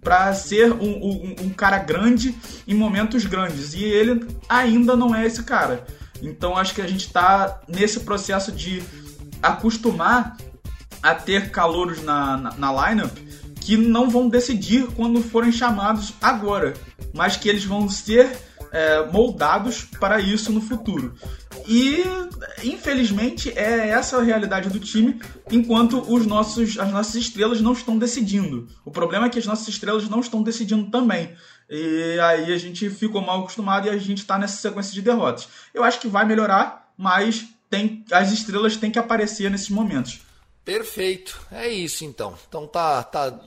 para 0.03 0.33
ser 0.33 0.73
um, 0.73 0.79
um, 0.81 1.37
um 1.43 1.51
cara 1.51 1.79
grande 1.79 2.35
em 2.67 2.75
momentos 2.75 3.27
grandes. 3.27 3.75
E 3.75 3.85
ele 3.85 4.27
ainda 4.49 4.97
não 4.97 5.15
é 5.15 5.27
esse 5.27 5.43
cara. 5.43 5.85
Então 6.23 6.57
acho 6.57 6.75
que 6.75 6.83
a 6.83 6.87
gente 6.87 7.07
está 7.07 7.61
nesse 7.69 8.01
processo 8.01 8.51
de 8.51 8.83
acostumar 9.43 10.37
a 11.03 11.15
ter 11.15 11.51
calouros 11.51 12.03
na, 12.03 12.37
na, 12.37 12.55
na 12.57 12.89
lineup 12.89 13.17
que 13.61 13.77
não 13.77 14.09
vão 14.09 14.29
decidir 14.29 14.87
quando 14.97 15.23
forem 15.23 15.53
chamados 15.53 16.15
agora, 16.21 16.75
mas 17.13 17.37
que 17.37 17.49
eles 17.49 17.65
vão 17.65 17.89
ser 17.89 18.37
é, 18.73 19.07
moldados 19.13 19.85
para 19.85 20.21
isso 20.21 20.51
no 20.51 20.61
futuro. 20.61 21.15
E 21.67 22.03
infelizmente 22.65 23.51
é 23.57 23.89
essa 23.89 24.19
a 24.19 24.23
realidade 24.23 24.69
do 24.71 24.81
time, 24.81 25.21
enquanto 25.51 26.01
os 26.13 26.27
nossos, 26.27 26.79
as 26.79 26.91
nossas 26.91 27.15
estrelas 27.17 27.61
não 27.61 27.73
estão 27.73 27.99
decidindo. 27.99 28.67
O 28.85 28.91
problema 28.91 29.27
é 29.27 29.29
que 29.29 29.39
as 29.39 29.47
nossas 29.47 29.69
estrelas 29.69 30.09
não 30.09 30.21
estão 30.21 30.43
decidindo 30.43 30.91
também. 30.91 31.35
E 31.69 32.19
aí 32.21 32.53
a 32.53 32.59
gente 32.59 32.89
ficou 32.91 33.21
mal 33.21 33.41
acostumado 33.41 33.87
e 33.87 33.91
a 33.91 33.99
gente 33.99 34.19
está 34.19 34.39
nessa 34.39 34.57
sequência 34.57 34.93
de 34.93 35.03
derrotas. 35.03 35.49
Eu 35.73 35.85
acho 35.85 36.01
que 36.01 36.09
vai 36.09 36.25
melhorar, 36.25 36.93
mas 36.97 37.47
tem, 37.69 38.05
as 38.11 38.33
estrelas 38.33 38.77
têm 38.77 38.91
que 38.91 38.99
aparecer 38.99 39.51
nesses 39.51 39.71
momentos. 39.71 40.21
Perfeito. 40.65 41.41
É 41.51 41.69
isso 41.69 42.05
então. 42.05 42.39
Então 42.49 42.67
tá, 42.67 43.03
tá 43.03 43.41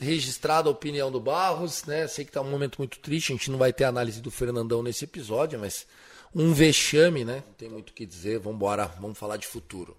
registrada 0.00 0.68
a 0.68 0.72
opinião 0.72 1.10
do 1.10 1.20
Barros, 1.20 1.84
né? 1.84 2.06
Sei 2.06 2.24
que 2.24 2.32
tá 2.32 2.40
um 2.40 2.50
momento 2.50 2.78
muito 2.78 2.98
triste, 2.98 3.32
a 3.32 3.36
gente 3.36 3.50
não 3.50 3.58
vai 3.58 3.72
ter 3.72 3.84
análise 3.84 4.20
do 4.20 4.30
Fernandão 4.30 4.82
nesse 4.82 5.04
episódio, 5.04 5.58
mas 5.58 5.86
um 6.34 6.52
vexame, 6.52 7.24
né? 7.24 7.42
Não 7.46 7.54
tem 7.54 7.68
muito 7.68 7.90
o 7.90 7.92
que 7.92 8.06
dizer. 8.06 8.38
Vamos 8.38 8.56
embora, 8.56 8.86
vamos 9.00 9.18
falar 9.18 9.36
de 9.36 9.46
futuro. 9.46 9.96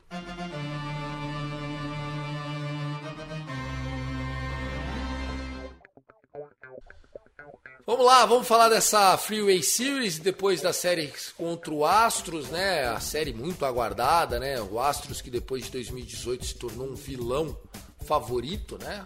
Vamos 7.86 8.06
lá, 8.06 8.26
vamos 8.26 8.48
falar 8.48 8.70
dessa 8.70 9.18
Freeway 9.18 9.62
Series 9.62 10.18
depois 10.18 10.62
da 10.62 10.72
série 10.72 11.14
contra 11.36 11.70
o 11.70 11.86
Astros, 11.86 12.48
né? 12.48 12.88
A 12.88 13.02
série 13.02 13.34
muito 13.34 13.66
aguardada, 13.66 14.40
né? 14.40 14.62
O 14.62 14.80
Astros 14.80 15.20
que 15.20 15.30
depois 15.30 15.66
de 15.66 15.72
2018 15.72 16.46
se 16.46 16.56
tornou 16.56 16.88
um 16.88 16.96
vilão 16.96 17.58
favorito, 18.06 18.78
né? 18.82 19.06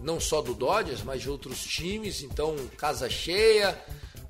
Não 0.00 0.18
só 0.18 0.40
do 0.40 0.54
Dodgers, 0.54 1.02
mas 1.02 1.20
de 1.20 1.28
outros 1.28 1.62
times. 1.62 2.22
Então, 2.22 2.56
casa 2.78 3.10
cheia, 3.10 3.78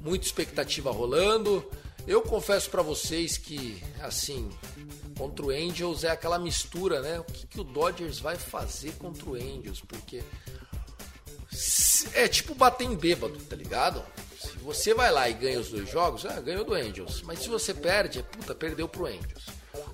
muita 0.01 0.27
expectativa 0.27 0.91
rolando. 0.91 1.65
Eu 2.09 2.23
confesso 2.23 2.69
para 2.71 2.83
vocês 2.83 3.39
que, 3.39 3.81
assim, 4.01 4.51
contra 5.17 5.47
o 5.47 5.51
Angels 5.51 6.03
é 6.03 6.11
aquela 6.11 6.41
mistura, 6.41 7.01
né? 7.01 7.21
O 7.21 7.25
que, 7.25 7.47
que 7.47 7.61
o 7.61 7.65
Dodgers 7.65 8.19
vai 8.19 8.35
fazer 8.35 8.95
contra 8.95 9.31
o 9.31 9.35
Angels? 9.35 9.81
Porque 9.87 10.25
é 12.15 12.29
tipo 12.29 12.55
bater 12.55 12.85
em 12.85 12.95
bêbado, 12.95 13.39
tá 13.41 13.57
ligado? 13.57 14.03
Se 14.41 14.57
você 14.59 14.95
vai 14.95 15.11
lá 15.11 15.29
e 15.29 15.35
ganha 15.35 15.61
os 15.61 15.71
dois 15.71 15.91
jogos, 15.91 16.27
ah, 16.27 16.41
ganhou 16.41 16.65
do 16.65 16.75
Angels. 16.75 17.23
Mas 17.23 17.41
se 17.41 17.49
você 17.49 17.73
perde, 17.73 18.19
é 18.19 18.23
puta, 18.23 18.55
perdeu 18.55 18.89
pro 18.89 19.07
Angels. 19.07 19.47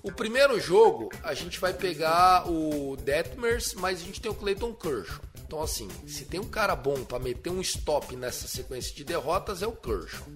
O 0.03 0.13
primeiro 0.13 0.61
jogo, 0.61 1.11
a 1.23 1.35
gente 1.35 1.59
vai 1.61 1.73
pegar 1.73 2.49
o 2.51 2.97
Detmers, 2.97 3.75
mas 3.75 4.01
a 4.01 4.05
gente 4.05 4.21
tem 4.21 4.31
o 4.31 4.35
Clayton 4.35 4.75
Kershaw. 4.75 5.21
Então, 5.47 5.63
assim, 5.63 5.89
se 6.07 6.25
tem 6.25 6.41
um 6.41 6.49
cara 6.49 6.75
bom 6.75 7.05
para 7.05 7.19
meter 7.19 7.51
um 7.51 7.61
stop 7.61 8.17
nessa 8.17 8.49
sequência 8.49 8.95
de 8.95 9.05
derrotas, 9.05 9.63
é 9.63 9.67
o 9.67 9.73
Kershaw. 9.73 10.27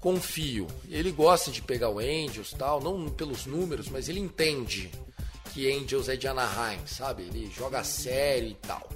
Confio. 0.00 0.66
Ele 0.88 1.10
gosta 1.10 1.50
de 1.50 1.60
pegar 1.60 1.90
o 1.90 1.98
Angels 1.98 2.52
tal, 2.52 2.80
não 2.80 3.08
pelos 3.08 3.46
números, 3.46 3.88
mas 3.88 4.08
ele 4.08 4.20
entende 4.20 4.90
que 5.52 5.70
Angels 5.70 6.08
é 6.08 6.16
de 6.16 6.26
Anaheim, 6.26 6.80
sabe? 6.86 7.24
Ele 7.24 7.50
joga 7.54 7.82
sério 7.84 8.48
e 8.48 8.54
tal. 8.54 8.88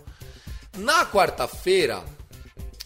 Na 0.78 1.04
quarta-feira, 1.04 2.02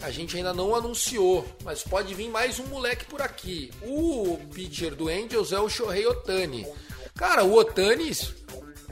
a 0.01 0.11
gente 0.11 0.35
ainda 0.35 0.53
não 0.53 0.75
anunciou, 0.75 1.45
mas 1.63 1.83
pode 1.83 2.13
vir 2.13 2.29
mais 2.29 2.59
um 2.59 2.65
moleque 2.65 3.05
por 3.05 3.21
aqui. 3.21 3.71
O 3.81 4.37
pitcher 4.53 4.93
do 4.93 5.07
Angels 5.07 5.53
é 5.53 5.59
o 5.59 5.69
Shohei 5.69 6.05
Otani. 6.05 6.67
Cara, 7.15 7.45
o 7.45 7.53
Otani, 7.55 8.11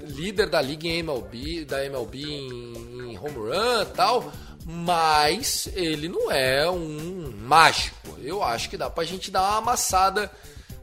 líder 0.01 0.49
da 0.49 0.61
liga 0.61 0.87
MLB, 0.87 1.65
da 1.65 1.85
MLB 1.85 2.23
em, 2.23 3.11
em 3.11 3.19
home 3.19 3.37
run 3.37 3.81
e 3.81 3.85
tal, 3.93 4.31
mas 4.65 5.67
ele 5.75 6.07
não 6.07 6.31
é 6.31 6.69
um 6.71 7.33
mágico. 7.37 8.17
Eu 8.23 8.41
acho 8.41 8.69
que 8.69 8.77
dá 8.77 8.89
pra 8.89 9.03
gente 9.03 9.29
dar 9.29 9.41
uma 9.41 9.57
amassada 9.57 10.31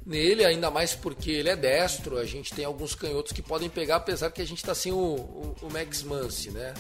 nele, 0.04 0.45
ainda 0.45 0.71
mais 0.71 0.95
porque 0.95 1.31
ele 1.31 1.49
é 1.49 1.57
destro. 1.57 2.19
A 2.19 2.26
gente 2.26 2.54
tem 2.54 2.64
alguns 2.64 2.95
canhotos 2.95 3.33
que 3.33 3.42
podem 3.42 3.71
pegar, 3.71 3.97
apesar 3.97 4.31
que 4.31 4.42
a 4.42 4.47
gente 4.47 4.62
tá 4.62 4.75
sem 4.75 4.92
o, 4.92 4.97
o, 4.97 5.57
o 5.62 5.73
Max 5.73 6.02
Muncy, 6.02 6.50
né? 6.50 6.75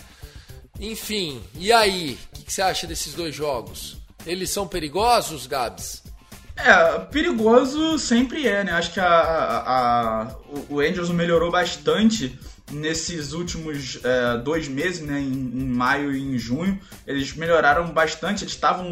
Enfim, 0.80 1.40
e 1.54 1.72
aí? 1.72 2.18
O 2.32 2.36
que, 2.36 2.44
que, 2.44 2.52
você 2.52 2.62
acha 2.62 2.86
desses 2.86 3.14
dois 3.14 3.34
jogos? 3.34 3.96
Eles 4.26 4.50
são 4.50 4.66
perigosos, 4.66 5.46
Gabs? 5.46 6.02
É, 6.56 6.98
perigoso 7.10 7.98
sempre 7.98 8.46
é, 8.46 8.62
né? 8.62 8.72
Acho 8.72 8.92
que 8.92 9.00
a, 9.00 9.06
a, 9.06 10.22
a 10.22 10.36
o 10.68 10.80
Angels 10.80 11.10
melhorou 11.10 11.50
bastante 11.50 12.38
nesses 12.70 13.32
últimos 13.32 13.98
é, 14.04 14.38
dois 14.38 14.68
meses, 14.68 15.00
né? 15.00 15.20
Em, 15.20 15.32
em, 15.32 15.66
maio 15.66 16.14
e 16.14 16.20
em 16.20 16.38
junho. 16.38 16.78
Eles 17.06 17.34
melhoraram 17.34 17.90
bastante. 17.92 18.44
Eles 18.44 18.54
estavam. 18.54 18.86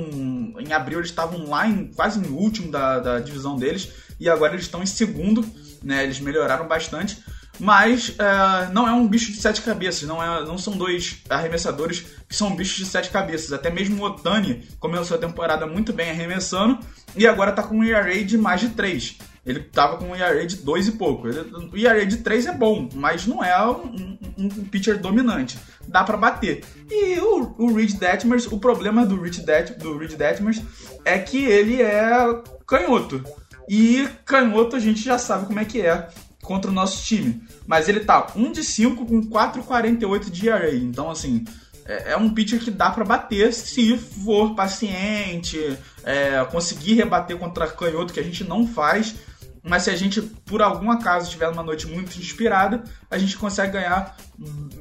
Em 0.58 0.72
abril, 0.72 0.98
eles 0.98 1.10
estavam 1.10 1.48
lá 1.48 1.66
em, 1.66 1.88
quase 1.88 2.18
no 2.18 2.36
último 2.36 2.70
da, 2.70 2.98
da 2.98 3.18
divisão 3.20 3.56
deles. 3.56 3.90
E 4.18 4.28
agora 4.28 4.52
eles 4.52 4.64
estão 4.64 4.82
em 4.82 4.86
segundo, 4.86 5.44
né? 5.82 6.02
Eles 6.02 6.18
melhoraram 6.20 6.66
bastante 6.66 7.22
mas 7.60 8.14
é, 8.18 8.72
não 8.72 8.88
é 8.88 8.92
um 8.92 9.06
bicho 9.06 9.30
de 9.30 9.40
sete 9.40 9.60
cabeças, 9.60 10.08
não, 10.08 10.22
é, 10.22 10.44
não 10.46 10.56
são 10.56 10.76
dois 10.76 11.22
arremessadores 11.28 12.06
que 12.26 12.34
são 12.34 12.56
bichos 12.56 12.76
de 12.78 12.86
sete 12.86 13.10
cabeças. 13.10 13.52
Até 13.52 13.70
mesmo 13.70 14.02
o 14.02 14.06
Otani 14.06 14.66
começou 14.78 15.16
a 15.16 15.20
temporada 15.20 15.66
muito 15.66 15.92
bem 15.92 16.10
arremessando 16.10 16.78
e 17.14 17.26
agora 17.26 17.52
tá 17.52 17.62
com 17.62 17.76
um 17.76 17.84
ERA 17.84 18.24
de 18.24 18.38
mais 18.38 18.60
de 18.60 18.70
3. 18.70 19.18
Ele 19.44 19.60
tava 19.60 19.96
com 19.96 20.06
um 20.06 20.16
ERA 20.16 20.46
de 20.46 20.56
2 20.56 20.88
e 20.88 20.92
pouco. 20.92 21.28
Ele, 21.28 21.40
o 21.72 21.76
ERA 21.76 22.04
de 22.06 22.18
3 22.18 22.46
é 22.46 22.52
bom, 22.52 22.88
mas 22.94 23.26
não 23.26 23.44
é 23.44 23.60
um, 23.66 24.18
um, 24.38 24.44
um 24.44 24.64
pitcher 24.64 24.98
dominante. 24.98 25.58
Dá 25.86 26.02
para 26.02 26.16
bater. 26.16 26.64
E 26.90 27.18
o, 27.20 27.54
o 27.58 27.74
Reed 27.74 27.92
Detmers, 27.94 28.46
o 28.46 28.58
problema 28.58 29.04
do 29.04 29.20
Reed, 29.20 29.38
Det, 29.38 29.74
do 29.78 29.98
Reed 29.98 30.14
Detmers 30.14 30.62
é 31.04 31.18
que 31.18 31.44
ele 31.44 31.82
é 31.82 32.10
canhoto. 32.66 33.22
E 33.68 34.08
canhoto 34.24 34.76
a 34.76 34.80
gente 34.80 35.02
já 35.02 35.18
sabe 35.18 35.46
como 35.46 35.60
é 35.60 35.64
que 35.64 35.80
é 35.80 36.08
contra 36.50 36.68
o 36.68 36.74
nosso 36.74 37.04
time. 37.04 37.40
Mas 37.64 37.88
ele 37.88 38.00
tá 38.00 38.26
1 38.34 38.50
de 38.50 38.64
5 38.64 39.06
com 39.06 39.22
4,48 39.22 40.30
de 40.30 40.48
ERA. 40.48 40.74
Então, 40.74 41.08
assim, 41.08 41.44
é, 41.86 42.14
é 42.14 42.16
um 42.16 42.34
pitcher 42.34 42.58
que 42.58 42.72
dá 42.72 42.90
para 42.90 43.04
bater 43.04 43.54
se 43.54 43.96
for 43.96 44.56
paciente, 44.56 45.78
é, 46.02 46.44
conseguir 46.50 46.94
rebater 46.94 47.38
contra 47.38 47.68
canhoto, 47.68 48.12
que 48.12 48.18
a 48.18 48.24
gente 48.24 48.42
não 48.42 48.66
faz. 48.66 49.14
Mas 49.62 49.84
se 49.84 49.90
a 49.90 49.96
gente, 49.96 50.20
por 50.20 50.60
algum 50.60 50.90
acaso, 50.90 51.30
tiver 51.30 51.48
uma 51.48 51.62
noite 51.62 51.86
muito 51.86 52.18
inspirada, 52.18 52.82
a 53.08 53.16
gente 53.16 53.36
consegue 53.36 53.74
ganhar 53.74 54.16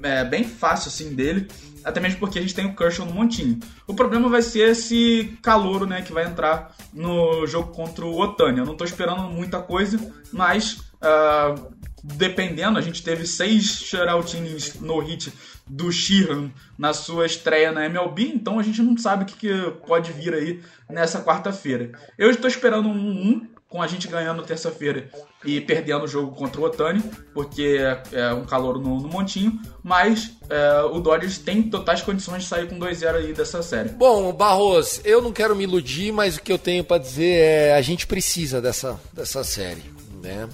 é, 0.01 0.25
bem 0.25 0.43
fácil 0.45 0.87
assim 0.87 1.13
dele. 1.13 1.47
Até 1.83 1.99
mesmo 1.99 2.19
porque 2.19 2.39
a 2.39 2.41
gente 2.41 2.55
tem 2.55 2.65
o 2.65 2.75
Kershaw 2.75 3.05
no 3.05 3.13
montinho. 3.13 3.59
O 3.85 3.93
problema 3.93 4.27
vai 4.27 4.41
ser 4.41 4.71
esse 4.71 5.37
calouro 5.43 5.85
né, 5.85 6.01
que 6.01 6.11
vai 6.11 6.25
entrar 6.25 6.75
no 6.91 7.45
jogo 7.45 7.71
contra 7.73 8.03
o 8.03 8.19
Otani. 8.19 8.57
Eu 8.57 8.65
não 8.65 8.73
estou 8.73 8.87
esperando 8.87 9.21
muita 9.29 9.59
coisa, 9.59 9.99
mas 10.33 10.88
uh, 11.01 11.73
dependendo, 12.03 12.79
a 12.79 12.81
gente 12.81 13.03
teve 13.03 13.25
seis 13.25 13.79
shutout 13.81 14.37
no 14.81 14.99
hit 14.99 15.31
do 15.67 15.91
Sheehan 15.91 16.51
na 16.77 16.93
sua 16.93 17.25
estreia 17.25 17.71
na 17.71 17.85
MLB, 17.85 18.23
então 18.23 18.59
a 18.59 18.63
gente 18.63 18.81
não 18.81 18.97
sabe 18.97 19.23
o 19.23 19.25
que, 19.25 19.35
que 19.35 19.71
pode 19.85 20.11
vir 20.11 20.33
aí 20.33 20.61
nessa 20.89 21.21
quarta-feira. 21.21 21.91
Eu 22.17 22.31
estou 22.31 22.49
esperando 22.49 22.89
um 22.89 22.93
1 22.93 23.47
com 23.69 23.83
a 23.83 23.87
gente 23.87 24.07
ganhando 24.07 24.41
terça-feira 24.41 25.09
e 25.45 25.61
perdendo 25.61 26.03
o 26.03 26.07
jogo 26.07 26.35
contra 26.35 26.59
o 26.59 26.63
Otani, 26.63 27.03
porque 27.35 27.77
é 28.11 28.33
um 28.33 28.43
calor 28.43 28.81
no, 28.81 28.99
no 28.99 29.07
montinho, 29.07 29.61
mas 29.83 30.31
é, 30.49 30.81
o 30.91 30.99
Dodgers 30.99 31.37
tem 31.37 31.61
totais 31.61 32.01
condições 32.01 32.43
de 32.43 32.49
sair 32.49 32.67
com 32.67 32.79
2-0 32.79 33.13
aí 33.13 33.31
dessa 33.31 33.61
série. 33.61 33.89
Bom, 33.89 34.33
Barros, 34.33 34.99
eu 35.05 35.21
não 35.21 35.31
quero 35.31 35.55
me 35.55 35.65
iludir, 35.65 36.11
mas 36.11 36.37
o 36.37 36.41
que 36.41 36.51
eu 36.51 36.57
tenho 36.57 36.83
para 36.83 36.97
dizer 36.97 37.35
é 37.35 37.75
a 37.75 37.81
gente 37.81 38.07
precisa 38.07 38.59
dessa, 38.59 38.99
dessa 39.13 39.43
série, 39.43 39.83
né? 40.23 40.49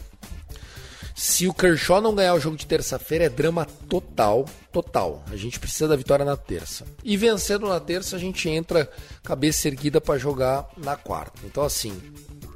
Se 1.15 1.47
o 1.47 1.53
Kershaw 1.53 2.01
não 2.01 2.13
ganhar 2.13 2.33
o 2.33 2.39
jogo 2.41 2.57
de 2.57 2.65
terça-feira, 2.65 3.23
é 3.23 3.29
drama 3.29 3.65
total, 3.87 4.43
total. 4.69 5.23
A 5.31 5.37
gente 5.37 5.57
precisa 5.57 5.87
da 5.87 5.95
vitória 5.95 6.25
na 6.25 6.35
terça. 6.35 6.85
E 7.05 7.15
vencendo 7.15 7.69
na 7.69 7.79
terça, 7.79 8.17
a 8.17 8.19
gente 8.19 8.49
entra 8.49 8.91
cabeça 9.23 9.69
erguida 9.69 10.01
para 10.01 10.19
jogar 10.19 10.67
na 10.75 10.97
quarta. 10.97 11.39
Então, 11.45 11.63
assim, 11.63 11.97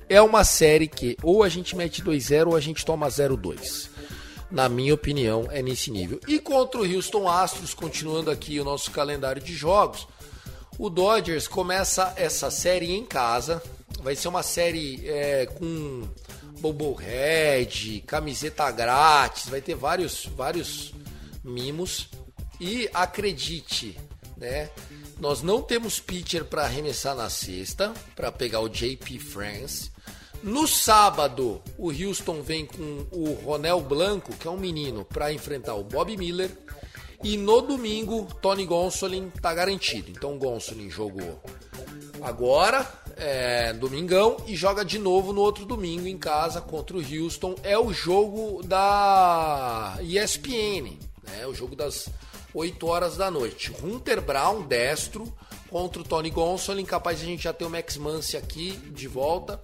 é 0.10 0.22
uma 0.22 0.44
série 0.44 0.90
que 0.90 1.16
ou 1.24 1.42
a 1.42 1.48
gente 1.48 1.74
mete 1.74 2.04
2-0 2.04 2.48
ou 2.48 2.56
a 2.58 2.60
gente 2.60 2.86
toma 2.86 3.08
0-2. 3.08 3.88
Na 4.52 4.68
minha 4.68 4.94
opinião, 4.94 5.48
é 5.52 5.62
nesse 5.62 5.90
nível. 5.90 6.20
E 6.28 6.38
contra 6.38 6.82
o 6.82 6.96
Houston 6.96 7.30
Astros, 7.30 7.74
continuando 7.74 8.30
aqui 8.30 8.60
o 8.60 8.66
nosso 8.66 8.92
calendário 8.92 9.42
de 9.42 9.56
jogos, 9.56 10.06
o 10.78 10.90
Dodgers 10.90 11.48
começa 11.48 12.12
essa 12.18 12.52
série 12.52 12.92
em 12.92 13.06
casa. 13.06 13.64
Vai 14.02 14.18
ser 14.18 14.28
uma 14.28 14.44
série 14.44 15.08
é, 15.08 15.46
com 15.46 16.04
Bobohead, 16.60 18.04
camiseta 18.06 18.70
grátis, 18.72 19.48
vai 19.48 19.62
ter 19.62 19.76
vários, 19.76 20.26
vários 20.26 20.94
mimos. 21.44 22.10
E 22.60 22.90
acredite, 22.94 23.98
né? 24.38 24.70
Nós 25.20 25.42
não 25.42 25.62
temos 25.62 26.00
pitcher 26.00 26.46
para 26.46 26.64
arremessar 26.64 27.16
na 27.16 27.30
sexta, 27.30 27.94
para 28.16 28.32
pegar 28.32 28.60
o 28.62 28.70
JP 28.70 29.20
France. 29.20 29.92
No 30.42 30.66
sábado, 30.66 31.62
o 31.78 31.90
Houston 31.90 32.42
vem 32.42 32.66
com 32.66 33.06
o 33.12 33.34
Ronel 33.34 33.82
Blanco, 33.82 34.34
que 34.38 34.48
é 34.48 34.52
um 34.52 34.58
menino, 34.58 35.04
para 35.04 35.34
enfrentar 35.34 35.76
o 35.76 35.84
Bob 35.84 36.16
Miller. 36.16 36.52
E 37.22 37.36
no 37.36 37.62
domingo, 37.62 38.26
Tony 38.42 38.66
Gonsolin 38.66 39.30
tá 39.30 39.54
garantido. 39.54 40.10
Então, 40.10 40.38
Gonsolin 40.38 40.90
jogou 40.90 41.44
agora, 42.22 42.90
é, 43.20 43.74
domingão, 43.74 44.38
e 44.48 44.56
joga 44.56 44.84
de 44.84 44.98
novo 44.98 45.34
no 45.34 45.42
outro 45.42 45.66
domingo 45.66 46.08
em 46.08 46.18
casa 46.18 46.62
contra 46.62 46.98
o 46.98 47.02
Houston. 47.02 47.56
É 47.64 47.78
o 47.78 47.92
jogo 47.94 48.64
da 48.64 49.98
ESPN, 50.02 50.98
né? 51.24 51.46
o 51.46 51.54
jogo 51.54 51.76
das 51.76 52.10
8 52.54 52.88
horas 52.88 53.18
da 53.18 53.30
noite. 53.30 53.72
Hunter 53.84 54.22
Brown, 54.22 54.62
destro, 54.64 55.32
contra 55.70 56.02
o 56.02 56.06
Tony 56.06 56.30
Gonsolin. 56.30 56.86
Capaz 56.86 57.20
de 57.20 57.26
a 57.26 57.28
gente 57.28 57.44
já 57.44 57.54
ter 57.54 57.66
o 57.66 57.70
Max 57.70 57.98
Muncy 57.98 58.38
aqui 58.38 58.72
de 58.72 59.08
volta. 59.08 59.62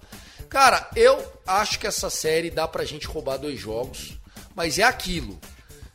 Cara, 0.48 0.88
eu 0.94 1.18
acho 1.46 1.78
que 1.78 1.86
essa 1.86 2.08
série 2.08 2.50
dá 2.50 2.68
pra 2.68 2.84
gente 2.84 3.06
roubar 3.06 3.36
dois 3.36 3.58
jogos, 3.58 4.18
mas 4.54 4.78
é 4.78 4.84
aquilo. 4.84 5.38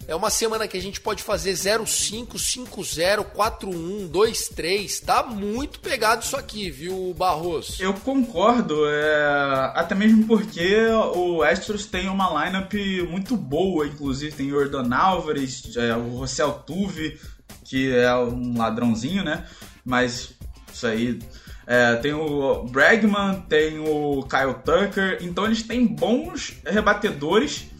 É 0.08 0.16
uma 0.16 0.30
semana 0.30 0.68
que 0.68 0.78
a 0.78 0.82
gente 0.82 1.00
pode 1.00 1.24
fazer 1.24 1.54
0-5, 1.54 2.34
5-0, 2.34 3.26
4-1, 3.34 4.10
2-3. 4.10 5.04
Tá 5.06 5.24
muito 5.24 5.80
pegado 5.80 6.24
isso 6.24 6.36
aqui, 6.36 6.70
viu, 6.70 7.14
Barros? 7.18 7.80
Eu 7.80 7.94
concordo, 7.94 8.88
é... 8.88 9.72
até 9.76 9.96
mesmo 9.96 10.26
porque 10.28 10.88
o 11.16 11.44
Astros 11.44 11.86
tem 11.86 12.10
uma 12.10 12.46
lineup 12.46 12.74
muito 13.10 13.38
boa, 13.38 13.88
inclusive 13.88 14.36
tem 14.36 14.50
Jordan 14.50 14.94
Álvares, 14.94 15.76
é, 15.78 15.96
o 15.96 16.18
Rossel 16.18 16.52
Tuve, 16.66 17.20
que 17.64 17.96
é 17.96 18.14
um 18.16 18.58
ladrãozinho, 18.58 19.24
né? 19.24 19.46
Mas 19.86 20.34
isso 20.74 20.88
aí. 20.88 21.20
É, 21.66 21.96
tem 21.96 22.12
o 22.12 22.64
Bregman, 22.66 23.46
tem 23.48 23.80
o 23.80 24.24
Kyle 24.24 24.56
Tucker, 24.66 25.20
então 25.22 25.46
eles 25.46 25.64
têm 25.64 25.86
bons 25.86 26.58
rebatedores 26.66 27.71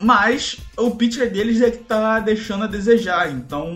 mas 0.00 0.56
o 0.78 0.92
pitcher 0.92 1.30
deles 1.30 1.60
é 1.60 1.70
que 1.70 1.78
tá 1.78 2.18
deixando 2.20 2.64
a 2.64 2.66
desejar. 2.66 3.30
Então 3.30 3.74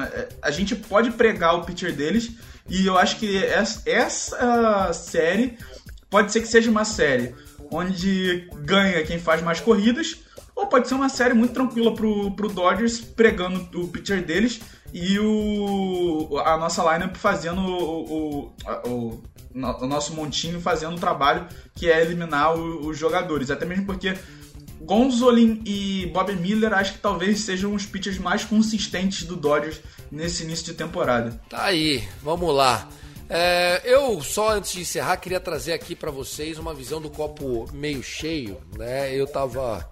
é, 0.00 0.28
a 0.40 0.50
gente 0.50 0.76
pode 0.76 1.10
pregar 1.10 1.56
o 1.56 1.64
pitcher 1.64 1.94
deles 1.94 2.30
e 2.68 2.86
eu 2.86 2.96
acho 2.96 3.16
que 3.16 3.44
essa 3.44 4.92
série 4.92 5.58
pode 6.08 6.32
ser 6.32 6.40
que 6.40 6.46
seja 6.46 6.70
uma 6.70 6.84
série 6.84 7.34
onde 7.70 8.48
ganha 8.60 9.04
quem 9.04 9.18
faz 9.18 9.42
mais 9.42 9.58
corridas, 9.58 10.22
ou 10.54 10.68
pode 10.68 10.86
ser 10.86 10.94
uma 10.94 11.08
série 11.08 11.34
muito 11.34 11.52
tranquila 11.52 11.92
pro, 11.92 12.30
pro 12.30 12.48
Dodgers 12.48 13.00
pregando 13.00 13.68
o 13.80 13.88
pitcher 13.88 14.24
deles 14.24 14.60
e 14.92 15.18
o, 15.18 16.38
a 16.44 16.56
nossa 16.56 16.82
lineup 16.92 17.16
fazendo 17.16 17.60
o, 17.60 18.44
o, 18.44 18.88
o, 18.88 19.22
o 19.54 19.86
nosso 19.86 20.14
montinho 20.14 20.60
fazendo 20.60 20.94
o 20.94 21.00
trabalho 21.00 21.48
que 21.74 21.90
é 21.90 22.00
eliminar 22.00 22.54
os 22.54 22.96
jogadores. 22.96 23.50
Até 23.50 23.66
mesmo 23.66 23.86
porque 23.86 24.14
Gonzolin 24.84 25.62
e 25.64 26.06
Bob 26.12 26.34
Miller 26.36 26.72
acho 26.72 26.94
que 26.94 26.98
talvez 26.98 27.40
sejam 27.40 27.74
os 27.74 27.86
pitchers 27.86 28.18
mais 28.18 28.44
consistentes 28.44 29.24
do 29.24 29.36
Dodgers 29.36 29.80
nesse 30.10 30.44
início 30.44 30.66
de 30.66 30.74
temporada. 30.74 31.40
Tá 31.48 31.64
aí, 31.64 32.06
vamos 32.22 32.54
lá. 32.54 32.88
É, 33.28 33.80
eu 33.84 34.22
só 34.22 34.50
antes 34.50 34.72
de 34.72 34.82
encerrar 34.82 35.16
queria 35.16 35.40
trazer 35.40 35.72
aqui 35.72 35.96
para 35.96 36.10
vocês 36.10 36.58
uma 36.58 36.74
visão 36.74 37.00
do 37.00 37.08
copo 37.08 37.66
meio 37.72 38.02
cheio, 38.02 38.60
né? 38.76 39.14
Eu 39.14 39.26
tava 39.26 39.90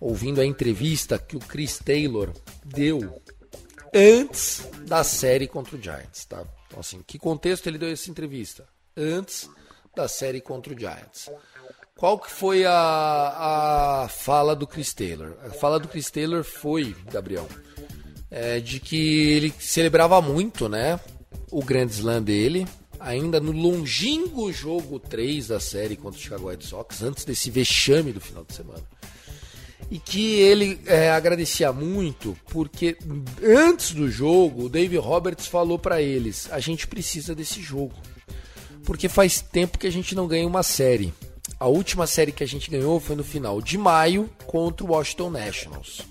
ouvindo 0.00 0.40
a 0.40 0.46
entrevista 0.46 1.18
que 1.18 1.36
o 1.36 1.40
Chris 1.40 1.78
Taylor 1.78 2.32
deu 2.64 3.20
antes 3.94 4.66
da 4.86 5.04
série 5.04 5.46
contra 5.46 5.76
o 5.76 5.80
Giants, 5.82 6.24
tá? 6.24 6.42
Então 6.66 6.80
assim, 6.80 7.02
que 7.06 7.18
contexto 7.18 7.66
ele 7.66 7.78
deu 7.78 7.90
essa 7.90 8.10
entrevista? 8.10 8.66
Antes 8.96 9.50
da 9.94 10.08
série 10.08 10.40
contra 10.40 10.72
o 10.72 10.78
Giants. 10.78 11.28
Qual 11.98 12.16
que 12.16 12.30
foi 12.30 12.64
a, 12.64 14.04
a 14.04 14.08
fala 14.08 14.54
do 14.54 14.68
Chris 14.68 14.94
Taylor? 14.94 15.34
A 15.44 15.50
fala 15.50 15.80
do 15.80 15.88
Chris 15.88 16.08
Taylor 16.08 16.44
foi, 16.44 16.94
Gabriel, 17.10 17.48
é, 18.30 18.60
de 18.60 18.78
que 18.78 19.32
ele 19.32 19.52
celebrava 19.58 20.22
muito, 20.22 20.68
né? 20.68 21.00
O 21.50 21.60
Grand 21.60 21.88
Slam 21.88 22.22
dele, 22.22 22.68
ainda 23.00 23.40
no 23.40 23.50
longínquo 23.50 24.52
jogo 24.52 25.00
3 25.00 25.48
da 25.48 25.58
série 25.58 25.96
contra 25.96 26.20
o 26.20 26.22
Chicago 26.22 26.48
White 26.48 26.66
Sox, 26.66 27.02
antes 27.02 27.24
desse 27.24 27.50
vexame 27.50 28.12
do 28.12 28.20
final 28.20 28.44
de 28.44 28.54
semana. 28.54 28.84
E 29.90 29.98
que 29.98 30.36
ele 30.36 30.80
é, 30.86 31.10
agradecia 31.10 31.72
muito 31.72 32.38
porque 32.50 32.96
antes 33.42 33.90
do 33.90 34.08
jogo 34.08 34.66
o 34.66 34.68
Dave 34.68 34.96
Roberts 34.98 35.48
falou 35.48 35.80
para 35.80 36.00
eles: 36.00 36.48
a 36.52 36.60
gente 36.60 36.86
precisa 36.86 37.34
desse 37.34 37.60
jogo. 37.60 37.94
Porque 38.84 39.08
faz 39.08 39.40
tempo 39.40 39.78
que 39.78 39.86
a 39.88 39.92
gente 39.92 40.14
não 40.14 40.28
ganha 40.28 40.46
uma 40.46 40.62
série. 40.62 41.12
A 41.60 41.66
última 41.66 42.06
série 42.06 42.30
que 42.30 42.44
a 42.44 42.46
gente 42.46 42.70
ganhou 42.70 43.00
foi 43.00 43.16
no 43.16 43.24
final 43.24 43.60
de 43.60 43.76
maio 43.76 44.30
contra 44.46 44.86
o 44.86 44.90
Washington 44.90 45.30
Nationals. 45.30 46.02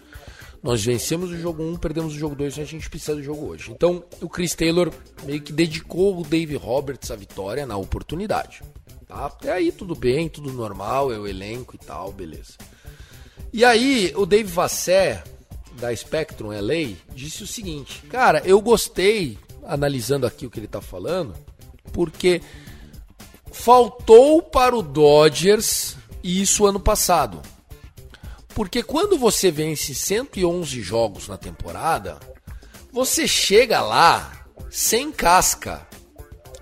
Nós 0.62 0.84
vencemos 0.84 1.32
o 1.32 1.38
jogo 1.38 1.64
1, 1.64 1.78
perdemos 1.78 2.14
o 2.14 2.18
jogo 2.18 2.36
2, 2.36 2.60
a 2.60 2.66
gente 2.66 2.90
precisa 2.90 3.16
do 3.16 3.24
jogo 3.24 3.46
hoje. 3.46 3.72
Então, 3.72 4.04
o 4.20 4.28
Chris 4.28 4.54
Taylor 4.54 4.92
meio 5.24 5.42
que 5.42 5.54
dedicou 5.54 6.20
o 6.20 6.24
Dave 6.24 6.56
Roberts 6.56 7.10
à 7.12 7.16
vitória 7.16 7.66
na 7.66 7.78
oportunidade. 7.78 8.62
Tá? 9.08 9.32
E 9.44 9.50
aí 9.50 9.72
tudo 9.72 9.96
bem, 9.96 10.28
tudo 10.28 10.52
normal, 10.52 11.14
é 11.14 11.18
o 11.18 11.26
elenco 11.26 11.76
e 11.76 11.78
tal, 11.78 12.12
beleza. 12.12 12.56
E 13.54 13.64
aí, 13.64 14.12
o 14.18 14.26
Dave 14.26 14.52
Vassé, 14.52 15.24
da 15.80 15.96
Spectrum 15.96 16.50
LA, 16.50 16.96
disse 17.16 17.44
o 17.44 17.48
seguinte: 17.48 18.02
Cara, 18.10 18.42
eu 18.44 18.60
gostei, 18.60 19.38
analisando 19.64 20.28
aqui 20.28 20.46
o 20.46 20.50
que 20.50 20.60
ele 20.60 20.68
tá 20.68 20.82
falando, 20.82 21.34
porque 21.94 22.42
faltou 23.52 24.42
para 24.42 24.76
o 24.76 24.82
Dodgers 24.82 25.96
isso 26.24 26.66
ano 26.66 26.80
passado. 26.80 27.42
Porque 28.50 28.82
quando 28.82 29.18
você 29.18 29.52
vence 29.52 29.94
111 29.94 30.82
jogos 30.82 31.28
na 31.28 31.38
temporada, 31.38 32.18
você 32.92 33.28
chega 33.28 33.82
lá 33.82 34.46
sem 34.70 35.12
casca. 35.12 35.88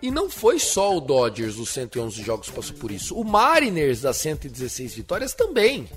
E 0.02 0.12
não 0.12 0.30
foi 0.30 0.60
só 0.60 0.95
o 0.95 1.02
Dodgers 1.02 1.56
dos 1.56 1.69
111 1.69 2.21
jogos 2.21 2.50
que 2.50 2.56
passou 2.56 2.76
por 2.76 2.91
isso. 2.91 3.15
O 3.15 3.24
Mariners 3.24 4.02
das 4.02 4.17
116 4.17 4.93
vitórias 4.93 5.34
também. 5.34 5.89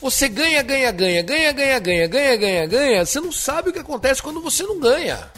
Você 0.00 0.28
ganha, 0.28 0.62
ganha, 0.62 0.90
ganha, 0.90 1.22
ganha, 1.22 1.52
ganha, 1.52 1.78
ganha, 1.78 2.06
ganha, 2.06 2.36
ganha, 2.36 2.66
ganha. 2.66 3.06
Você 3.06 3.20
não 3.20 3.30
sabe 3.30 3.70
o 3.70 3.72
que 3.72 3.78
acontece 3.78 4.22
quando 4.22 4.40
você 4.40 4.62
não 4.62 4.80
ganha. 4.80 5.30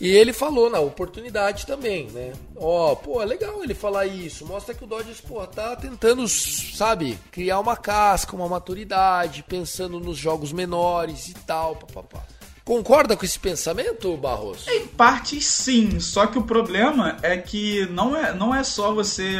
E 0.00 0.08
ele 0.08 0.32
falou 0.32 0.68
na 0.68 0.78
oportunidade 0.78 1.66
também, 1.66 2.06
né? 2.10 2.32
Ó, 2.54 2.92
oh, 2.92 2.96
pô, 2.96 3.22
é 3.22 3.24
legal 3.24 3.62
ele 3.62 3.74
falar 3.74 4.06
isso. 4.06 4.44
Mostra 4.44 4.74
que 4.74 4.84
o 4.84 4.86
Dodgers, 4.86 5.20
pô, 5.20 5.46
tá 5.46 5.74
tentando, 5.74 6.28
sabe, 6.28 7.18
criar 7.30 7.60
uma 7.60 7.76
casca, 7.76 8.36
uma 8.36 8.48
maturidade, 8.48 9.42
pensando 9.42 9.98
nos 9.98 10.18
jogos 10.18 10.52
menores 10.52 11.28
e 11.28 11.34
tal, 11.34 11.76
papapá. 11.76 12.22
Concorda 12.62 13.16
com 13.16 13.24
esse 13.24 13.38
pensamento, 13.38 14.16
Barroso? 14.16 14.68
Em 14.68 14.88
parte 14.88 15.40
sim, 15.40 16.00
só 16.00 16.26
que 16.26 16.36
o 16.36 16.42
problema 16.42 17.16
é 17.22 17.36
que 17.36 17.86
não 17.86 18.14
é, 18.16 18.34
não 18.34 18.52
é 18.52 18.64
só 18.64 18.92
você 18.92 19.36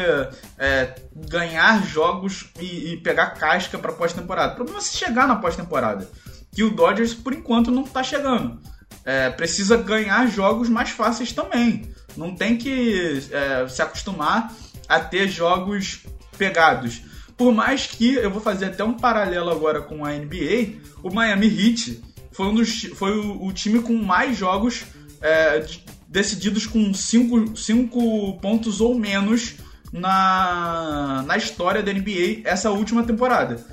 é, 0.57 0.95
ganhar 1.13 1.85
jogos 1.85 2.47
e, 2.61 2.93
e 2.93 2.97
pegar 2.99 3.31
casca 3.31 3.79
para 3.79 3.93
pós-temporada. 3.93 4.53
O 4.53 4.57
problema 4.57 4.79
é 4.79 4.81
você 4.81 4.97
chegar 4.97 5.27
na 5.27 5.37
pós-temporada. 5.37 6.09
Que 6.55 6.63
o 6.63 6.71
Dodgers, 6.71 7.13
por 7.13 7.35
enquanto, 7.35 7.71
não 7.71 7.83
tá 7.83 8.03
chegando 8.03 8.61
é, 9.07 9.31
precisa 9.31 9.77
ganhar 9.77 10.27
jogos 10.27 10.69
mais 10.69 10.91
fáceis 10.91 11.33
também. 11.33 11.89
Não 12.17 12.35
tem 12.35 12.57
que 12.57 13.23
é, 13.31 13.69
se 13.69 13.81
acostumar 13.81 14.53
a 14.89 14.99
ter 14.99 15.29
jogos 15.29 16.01
pegados. 16.37 17.03
Por 17.37 17.55
mais 17.55 17.87
que 17.87 18.15
eu 18.15 18.31
vou 18.31 18.41
fazer 18.41 18.67
até 18.67 18.83
um 18.83 18.95
paralelo 18.95 19.51
agora 19.51 19.81
com 19.81 20.05
a 20.05 20.11
NBA, 20.13 20.81
o 21.03 21.11
Miami 21.13 21.47
Heat 21.47 22.03
foi, 22.33 22.47
um 22.47 22.55
dos, 22.55 22.83
foi 22.97 23.17
o, 23.17 23.47
o 23.47 23.53
time 23.53 23.81
com 23.81 23.95
mais 23.95 24.37
jogos 24.37 24.85
é, 25.23 25.65
decididos 26.09 26.67
com 26.67 26.93
5 26.93 28.41
pontos 28.41 28.81
ou 28.81 28.99
menos 28.99 29.55
na, 29.93 31.23
na 31.27 31.37
história 31.37 31.83
da 31.83 31.93
NBA 31.93 32.41
essa 32.45 32.71
última 32.71 33.05
temporada. 33.05 33.65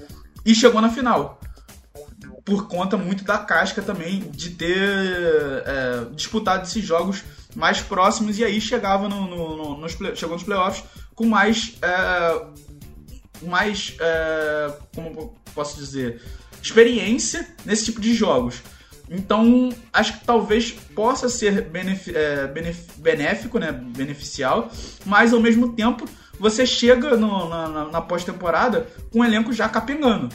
E 0.46 0.54
chegou 0.54 0.82
na 0.82 0.90
final 0.90 1.40
por 2.46 2.68
conta 2.68 2.98
muito 2.98 3.24
da 3.24 3.38
casca 3.38 3.82
também 3.82 4.20
de 4.32 4.52
ter 4.52 4.78
é, 5.66 6.06
disputado 6.14 6.64
esses 6.64 6.84
jogos 6.84 7.24
mais 7.56 7.82
próximos 7.82 8.38
e 8.38 8.44
aí 8.44 8.60
chegava 8.60 9.08
no, 9.08 9.28
no, 9.28 9.58
no 9.58 9.78
nos, 9.78 9.94
chegou 10.16 10.36
nos 10.36 10.44
playoffs 10.44 10.84
com 11.16 11.26
mais 11.26 11.78
é, 11.82 12.46
mais 13.46 13.96
é, 14.00 14.74
como 14.94 15.36
posso 15.54 15.78
dizer 15.78 16.22
experiência 16.62 17.48
nesse 17.66 17.86
tipo 17.86 18.02
de 18.02 18.14
jogos. 18.14 18.62
Então 19.10 19.70
acho 19.92 20.20
que 20.20 20.26
talvez 20.26 20.72
possa 20.72 21.30
ser 21.30 21.70
é, 22.14 22.48
benéfico 22.98 23.60
né 23.60 23.72
beneficial 23.72 24.72
mas 25.06 25.34
ao 25.34 25.40
mesmo 25.40 25.74
tempo 25.74 26.06
você 26.40 26.66
chega 26.66 27.16
no, 27.16 27.48
na, 27.48 27.86
na 27.86 28.02
pós-temporada 28.02 28.88
com 29.12 29.20
o 29.20 29.26
elenco 29.26 29.54
já 29.54 29.70
capengando 29.70 30.30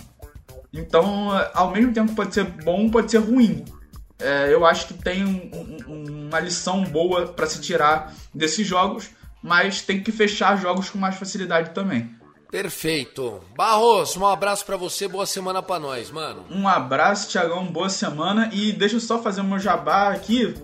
então, 0.79 1.31
ao 1.55 1.71
mesmo 1.71 1.93
tempo 1.93 2.15
pode 2.15 2.35
ser 2.35 2.45
bom, 2.45 2.89
pode 2.89 3.11
ser 3.11 3.19
ruim. 3.19 3.65
É, 4.19 4.53
eu 4.53 4.65
acho 4.65 4.89
que 4.89 4.95
tem 4.95 5.25
um, 5.25 5.51
um, 5.89 6.27
uma 6.29 6.41
lição 6.41 6.85
boa 6.85 7.27
para 7.27 7.47
se 7.47 7.61
tirar 7.61 8.13
desses 8.35 8.67
jogos, 8.67 9.11
mas 9.43 9.83
tem 9.83 10.03
que 10.03 10.11
fechar 10.11 10.57
jogos 10.57 10.91
com 10.91 10.99
mais 10.99 11.17
facilidade 11.17 11.71
também. 11.71 12.17
Perfeito. 12.51 13.41
Barros, 13.57 14.17
um 14.17 14.27
abraço 14.27 14.65
para 14.65 14.77
você, 14.77 15.07
boa 15.07 15.27
semana 15.27 15.63
para 15.63 15.79
nós, 15.79 16.11
mano. 16.11 16.47
Um 16.51 16.67
abraço, 16.67 17.29
Tiagão, 17.29 17.67
boa 17.67 17.91
semana. 17.91 18.49
E 18.53 18.73
deixa 18.73 18.97
eu 18.97 19.01
só 19.01 19.23
fazer 19.23 19.43
meu 19.43 19.59
jabá 19.59 20.09
aqui 20.09 20.55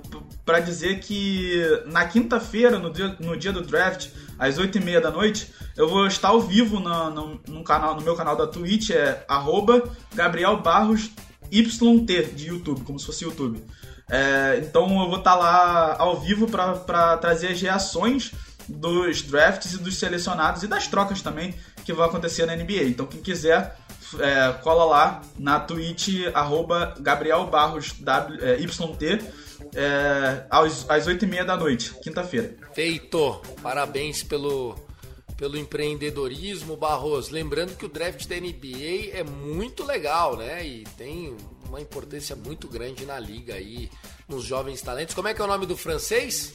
para 0.46 0.60
dizer 0.60 1.00
que 1.00 1.60
na 1.86 2.06
quinta-feira, 2.06 2.78
no 2.78 2.90
dia, 2.90 3.16
no 3.20 3.36
dia 3.36 3.52
do 3.52 3.60
draft, 3.60 4.08
às 4.38 4.58
8h30 4.58 5.00
da 5.00 5.10
noite, 5.10 5.52
eu 5.76 5.88
vou 5.88 6.06
estar 6.06 6.28
ao 6.28 6.40
vivo 6.40 6.80
no, 6.80 7.10
no, 7.10 7.40
no, 7.48 7.64
canal, 7.64 7.94
no 7.96 8.02
meu 8.02 8.14
canal 8.14 8.36
da 8.36 8.46
Twitch, 8.46 8.90
é 8.90 9.24
arroba 9.28 9.82
Gabriel 10.14 10.60
Barros 10.60 11.10
YT 11.50 12.34
de 12.34 12.48
YouTube, 12.48 12.82
como 12.84 12.98
se 12.98 13.06
fosse 13.06 13.24
YouTube. 13.24 13.64
É, 14.10 14.60
então 14.62 14.84
eu 15.02 15.08
vou 15.08 15.18
estar 15.18 15.34
lá 15.34 15.96
ao 15.98 16.20
vivo 16.20 16.46
para 16.48 17.16
trazer 17.16 17.48
as 17.48 17.60
reações 17.60 18.32
dos 18.68 19.22
drafts 19.22 19.74
e 19.74 19.78
dos 19.78 19.98
selecionados 19.98 20.62
e 20.62 20.66
das 20.66 20.86
trocas 20.86 21.20
também 21.20 21.54
que 21.84 21.92
vão 21.92 22.04
acontecer 22.04 22.46
na 22.46 22.56
NBA. 22.56 22.84
Então 22.84 23.06
quem 23.06 23.20
quiser 23.20 23.76
é, 24.18 24.52
cola 24.62 24.84
lá 24.84 25.22
na 25.38 25.60
Twitch, 25.60 26.26
arroba 26.34 26.94
Gabriel 27.00 27.46
Barros 27.46 27.92
w, 27.92 28.38
é, 28.42 28.60
YT, 28.60 29.24
é, 29.74 30.44
às, 30.50 30.88
às 30.88 31.06
8h30 31.06 31.44
da 31.44 31.56
noite, 31.56 31.94
quinta-feira. 32.02 32.56
Feito! 32.72 33.40
Parabéns 33.62 34.22
pelo, 34.22 34.76
pelo 35.36 35.56
empreendedorismo, 35.56 36.76
Barros. 36.76 37.30
Lembrando 37.30 37.76
que 37.76 37.84
o 37.84 37.88
draft 37.88 38.26
da 38.26 38.36
NBA 38.36 39.10
é 39.12 39.22
muito 39.24 39.84
legal, 39.84 40.36
né? 40.36 40.66
E 40.66 40.84
tem 40.96 41.36
uma 41.68 41.80
importância 41.80 42.36
muito 42.36 42.68
grande 42.68 43.04
na 43.04 43.18
liga 43.18 43.54
aí, 43.54 43.90
nos 44.28 44.44
jovens 44.44 44.80
talentos. 44.80 45.14
Como 45.14 45.28
é 45.28 45.34
que 45.34 45.40
é 45.40 45.44
o 45.44 45.48
nome 45.48 45.66
do 45.66 45.76
francês? 45.76 46.52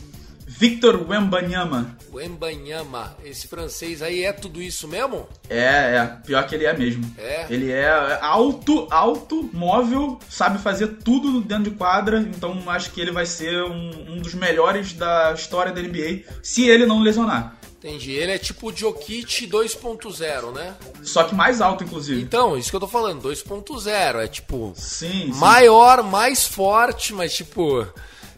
Victor 0.52 1.08
Wembanyama. 1.08 1.96
Wembanyama. 2.12 3.16
Esse 3.24 3.48
francês 3.48 4.02
aí 4.02 4.24
é 4.24 4.34
tudo 4.34 4.60
isso 4.60 4.88
mesmo? 4.88 5.30
É, 5.48 5.96
é. 5.96 6.18
Pior 6.26 6.46
que 6.48 6.56
ele 6.56 6.66
é 6.66 6.76
mesmo. 6.76 7.06
É. 7.20 7.46
Ele 7.52 7.72
é 7.72 8.18
alto, 8.20 8.88
alto, 8.90 9.48
móvel, 9.54 10.18
sabe 10.28 10.58
fazer 10.58 10.88
tudo 11.04 11.40
dentro 11.40 11.66
de 11.66 11.78
quadra. 11.78 12.20
Então 12.20 12.64
acho 12.68 12.90
que 12.90 13.00
ele 13.00 13.12
vai 13.12 13.28
ser 13.28 13.62
um, 13.64 14.14
um 14.16 14.18
dos 14.18 14.34
melhores 14.34 14.92
da 14.94 15.34
história 15.34 15.72
da 15.72 15.80
NBA, 15.84 16.24
se 16.42 16.68
ele 16.68 16.88
não 16.88 17.00
lesionar. 17.00 17.56
Entendi. 17.78 18.14
Ele 18.14 18.32
é 18.32 18.40
tipo 18.40 18.72
o 18.72 18.76
Jokic 18.76 19.48
2.0, 19.48 20.52
né? 20.52 20.76
Só 21.04 21.26
que 21.26 21.36
mais 21.36 21.62
alto, 21.62 21.84
inclusive. 21.84 22.20
Então, 22.20 22.58
isso 22.58 22.72
que 22.72 22.76
eu 22.76 22.80
tô 22.80 22.88
falando, 22.88 23.22
2.0. 23.22 24.16
É 24.16 24.28
tipo. 24.28 24.74
Sim, 24.76 25.32
sim. 25.32 25.40
Maior, 25.40 26.02
mais 26.02 26.44
forte, 26.44 27.14
mas 27.14 27.36
tipo. 27.36 27.88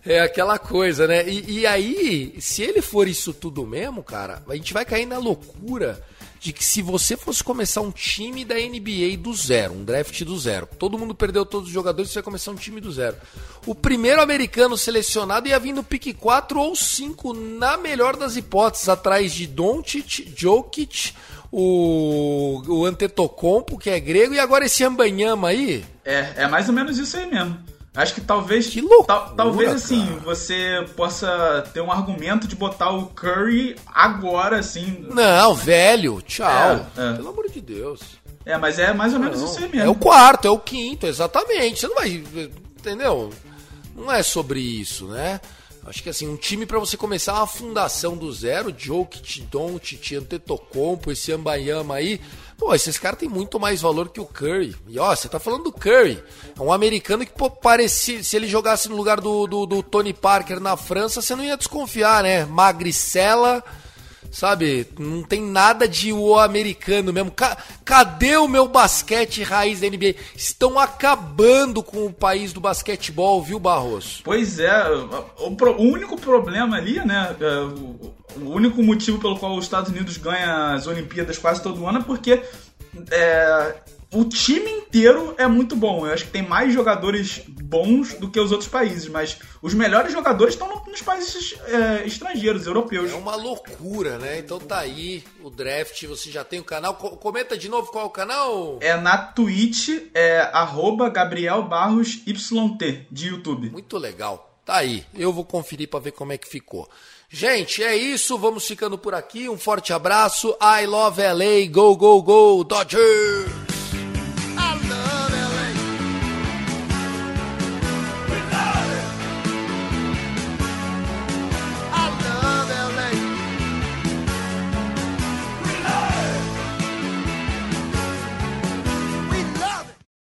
É 0.06 0.20
aquela 0.20 0.58
coisa, 0.58 1.08
né? 1.08 1.28
E, 1.28 1.60
e, 1.60 1.68
aí, 1.68 2.36
se 2.40 2.64
ele 2.64 2.82
for 2.82 3.08
isso 3.08 3.34
tudo 3.34 3.66
mesmo, 3.66 4.02
cara, 4.02 4.42
a 4.48 4.56
gente 4.56 4.74
vai 4.74 4.84
cair 4.84 5.06
na 5.06 5.18
loucura 5.18 6.02
de 6.40 6.52
que 6.52 6.66
se 6.66 6.82
você 6.82 7.16
fosse 7.16 7.44
começar 7.44 7.82
um 7.82 7.92
time 7.92 8.44
da 8.44 8.56
NBA 8.56 9.16
do 9.20 9.32
zero, 9.32 9.74
um 9.74 9.84
draft 9.84 10.24
do 10.24 10.40
zero, 10.40 10.68
todo 10.80 10.98
mundo 10.98 11.14
perdeu 11.14 11.46
todos 11.46 11.68
os 11.68 11.74
jogadores, 11.74 12.10
você 12.10 12.16
vai 12.16 12.24
começar 12.24 12.50
um 12.50 12.56
time 12.56 12.82
do 12.82 12.92
zero. 12.92 13.16
O 13.68 13.76
primeiro 13.76 14.20
americano 14.20 14.76
selecionado 14.76 15.48
ia 15.48 15.60
vir 15.60 15.72
no 15.72 15.84
pique 15.84 16.16
4 16.16 16.60
ou 16.60 16.76
5, 16.76 17.32
na 17.32 17.78
melhor 17.78 18.16
das 18.16 18.38
hipóteses, 18.38 18.90
atrás 18.90 19.32
de 19.32 19.46
Doncic, 19.46 20.34
Jokic, 20.36 21.14
o, 21.52 22.64
o 22.68 22.86
Antetokounmpo, 22.86 23.78
que 23.78 23.92
é 23.92 24.00
grego, 24.00 24.34
e 24.34 24.40
agora 24.40 24.66
esse 24.66 24.84
Ambanyama 24.84 25.50
aí. 25.50 25.86
É, 26.04 26.34
é 26.38 26.48
mais 26.48 26.68
ou 26.68 26.74
menos 26.74 26.98
isso 26.98 27.18
aí 27.18 27.30
mesmo. 27.30 27.60
Acho 27.94 28.14
que 28.14 28.22
talvez. 28.22 28.68
Que 28.68 28.80
loucura, 28.80 29.06
tal, 29.08 29.36
talvez 29.36 29.70
assim, 29.72 30.06
cara. 30.08 30.20
você 30.22 30.86
possa 30.96 31.64
ter 31.74 31.82
um 31.82 31.92
argumento 31.92 32.48
de 32.48 32.56
botar 32.56 32.90
o 32.92 33.08
Curry 33.08 33.76
agora, 33.86 34.60
assim. 34.60 35.06
Não, 35.10 35.54
velho, 35.54 36.22
tchau. 36.22 36.88
É, 36.98 37.10
é. 37.10 37.14
Pelo 37.16 37.30
amor 37.30 37.50
de 37.50 37.60
Deus. 37.60 38.00
É, 38.46 38.58
mas 38.58 38.80
é 38.80 38.94
mais 38.94 39.14
ou 39.14 39.20
menos 39.20 39.40
Não, 39.40 39.46
isso 39.48 39.60
aí 39.60 39.66
É 39.66 39.68
mesmo. 39.68 39.92
o 39.92 39.96
quarto, 39.96 40.48
é 40.48 40.52
o 40.52 40.58
quinto, 40.58 41.06
exatamente. 41.06 41.82
Você 41.82 41.88
não 41.88 41.96
vai. 41.96 42.10
Entendeu? 42.80 43.30
Não 43.96 44.12
é 44.12 44.24
sobre 44.24 44.60
isso, 44.60 45.06
né? 45.08 45.42
Acho 45.86 46.02
que 46.02 46.10
assim, 46.10 46.28
um 46.30 46.38
time 46.38 46.66
pra 46.66 46.80
você 46.80 46.96
começar 46.96 47.34
uma 47.34 47.48
fundação 47.48 48.16
do 48.16 48.32
zero, 48.32 48.74
Jokic, 48.76 49.42
Doncic, 49.42 50.14
Antetokounmpo, 50.16 51.12
esse 51.12 51.32
Ambayama 51.32 51.96
aí, 51.96 52.22
pô, 52.62 52.76
esses 52.76 53.00
caras 53.00 53.17
têm 53.17 53.28
muito 53.28 53.60
mais 53.60 53.82
valor 53.82 54.10
que 54.10 54.19
o 54.19 54.26
Curry. 54.26 54.76
E 54.88 55.00
ó, 55.00 55.15
você 55.15 55.28
tá 55.28 55.39
falando 55.39 55.63
do 55.63 55.71
Curry, 55.71 56.24
é 56.56 56.62
um 56.62 56.71
americano 56.71 57.26
que 57.26 57.32
pô, 57.34 57.50
parecia, 57.50 58.24
se 58.24 58.36
ele 58.36 58.47
jogasse 58.47 58.88
no 58.88 58.95
lugar 58.95 59.19
do, 59.19 59.47
do, 59.47 59.65
do 59.65 59.82
Tony 59.82 60.13
Parker 60.13 60.60
na 60.60 60.78
França, 60.78 61.24
você 61.24 61.36
não 61.36 61.43
ia 61.43 61.58
desconfiar, 61.58 62.21
né? 62.21 62.45
Magricela, 62.45 63.63
sabe? 64.32 64.88
Não 64.98 65.22
tem 65.24 65.41
nada 65.41 65.88
de 65.88 66.12
o 66.13 66.39
americano 66.39 67.12
mesmo. 67.13 67.30
Ca- 67.32 67.58
cadê 67.86 68.38
o 68.38 68.48
meu 68.48 68.67
basquete 68.67 69.44
raiz 69.44 69.80
da 69.82 69.88
NBA? 69.88 70.15
Estão 70.36 70.80
acabando 70.80 71.84
com 71.84 72.06
o 72.06 72.13
país 72.13 72.54
do 72.54 72.62
basquetebol, 72.62 73.41
viu, 73.44 73.60
Barroso? 73.60 74.22
Pois 74.24 74.58
é, 74.60 74.72
o, 75.38 75.56
pro- 75.56 75.76
o 75.78 75.82
único 75.84 76.20
problema 76.20 76.78
ali, 76.78 77.04
né? 77.06 77.36
é, 77.39 77.60
o, 77.60 78.13
o 78.38 78.50
único 78.50 78.82
motivo 78.82 79.20
pelo 79.20 79.38
qual 79.38 79.56
os 79.58 79.65
Estados 79.65 79.91
Unidos 79.91 80.17
ganham 80.17 80.74
as 80.74 80.88
Olimpíadas 80.88 81.38
quase 81.38 81.62
todo 81.62 81.86
ano 81.86 82.00
é 82.00 82.04
porque 82.04 82.41
é, 83.12 83.76
o 84.13 84.26
time 84.26 84.70
inteiro 84.72 85.34
é 85.38 85.48
muito 85.48 85.76
bom. 85.76 86.06
Eu 86.06 86.13
acho 86.13 86.26
que 86.26 86.32
tem 86.32 86.41
mais 86.41 86.74
jogadores 86.74 87.41
bons 87.48 88.13
do 88.15 88.30
que 88.30 88.39
os 88.39 88.52
outros 88.52 88.70
países, 88.70 89.08
mas 89.08 89.38
os 89.62 89.74
melhores 89.74 90.12
jogadores 90.12 90.54
estão 90.54 90.67
nos 90.92 91.02
países 91.02 91.56
é, 91.68 92.06
estrangeiros, 92.06 92.68
europeus. 92.68 93.12
É 93.12 93.16
uma 93.16 93.36
loucura, 93.36 94.18
né? 94.20 94.40
Então 94.40 94.60
tá 94.60 94.80
aí 94.80 95.24
o 95.44 95.50
draft, 95.50 96.04
você 96.06 96.30
já 96.30 96.44
tem 96.44 96.60
o 96.60 96.64
canal. 96.64 96.94
Co- 96.96 97.18
comenta 97.18 97.58
de 97.58 97.68
novo 97.70 97.92
qual 97.92 98.04
é 98.04 98.08
o 98.08 98.12
canal? 98.12 98.78
É 98.82 98.96
na 98.96 99.18
Twitch, 99.18 99.90
é 100.14 100.42
arroba 100.54 101.10
Gabriel 101.10 101.64
Barros 101.64 102.20
YT 102.28 103.08
de 103.12 103.28
YouTube. 103.30 103.70
Muito 103.72 103.98
legal. 103.98 104.50
Tá 104.66 104.76
aí. 104.78 105.04
Eu 105.16 105.34
vou 105.34 105.44
conferir 105.44 105.88
pra 105.90 106.00
ver 106.00 106.12
como 106.12 106.32
é 106.34 106.38
que 106.38 106.48
ficou. 106.48 106.88
Gente, 107.30 107.84
é 107.84 107.96
isso. 107.96 108.38
Vamos 108.38 108.68
ficando 108.68 108.98
por 108.98 109.16
aqui. 109.16 109.50
Um 109.50 109.58
forte 109.58 109.92
abraço. 109.94 110.56
I 110.62 110.86
love 110.86 111.20
LA. 111.22 111.68
Go, 111.72 111.96
go, 111.96 112.22
go, 112.22 112.64
Dodgers! 112.64 113.71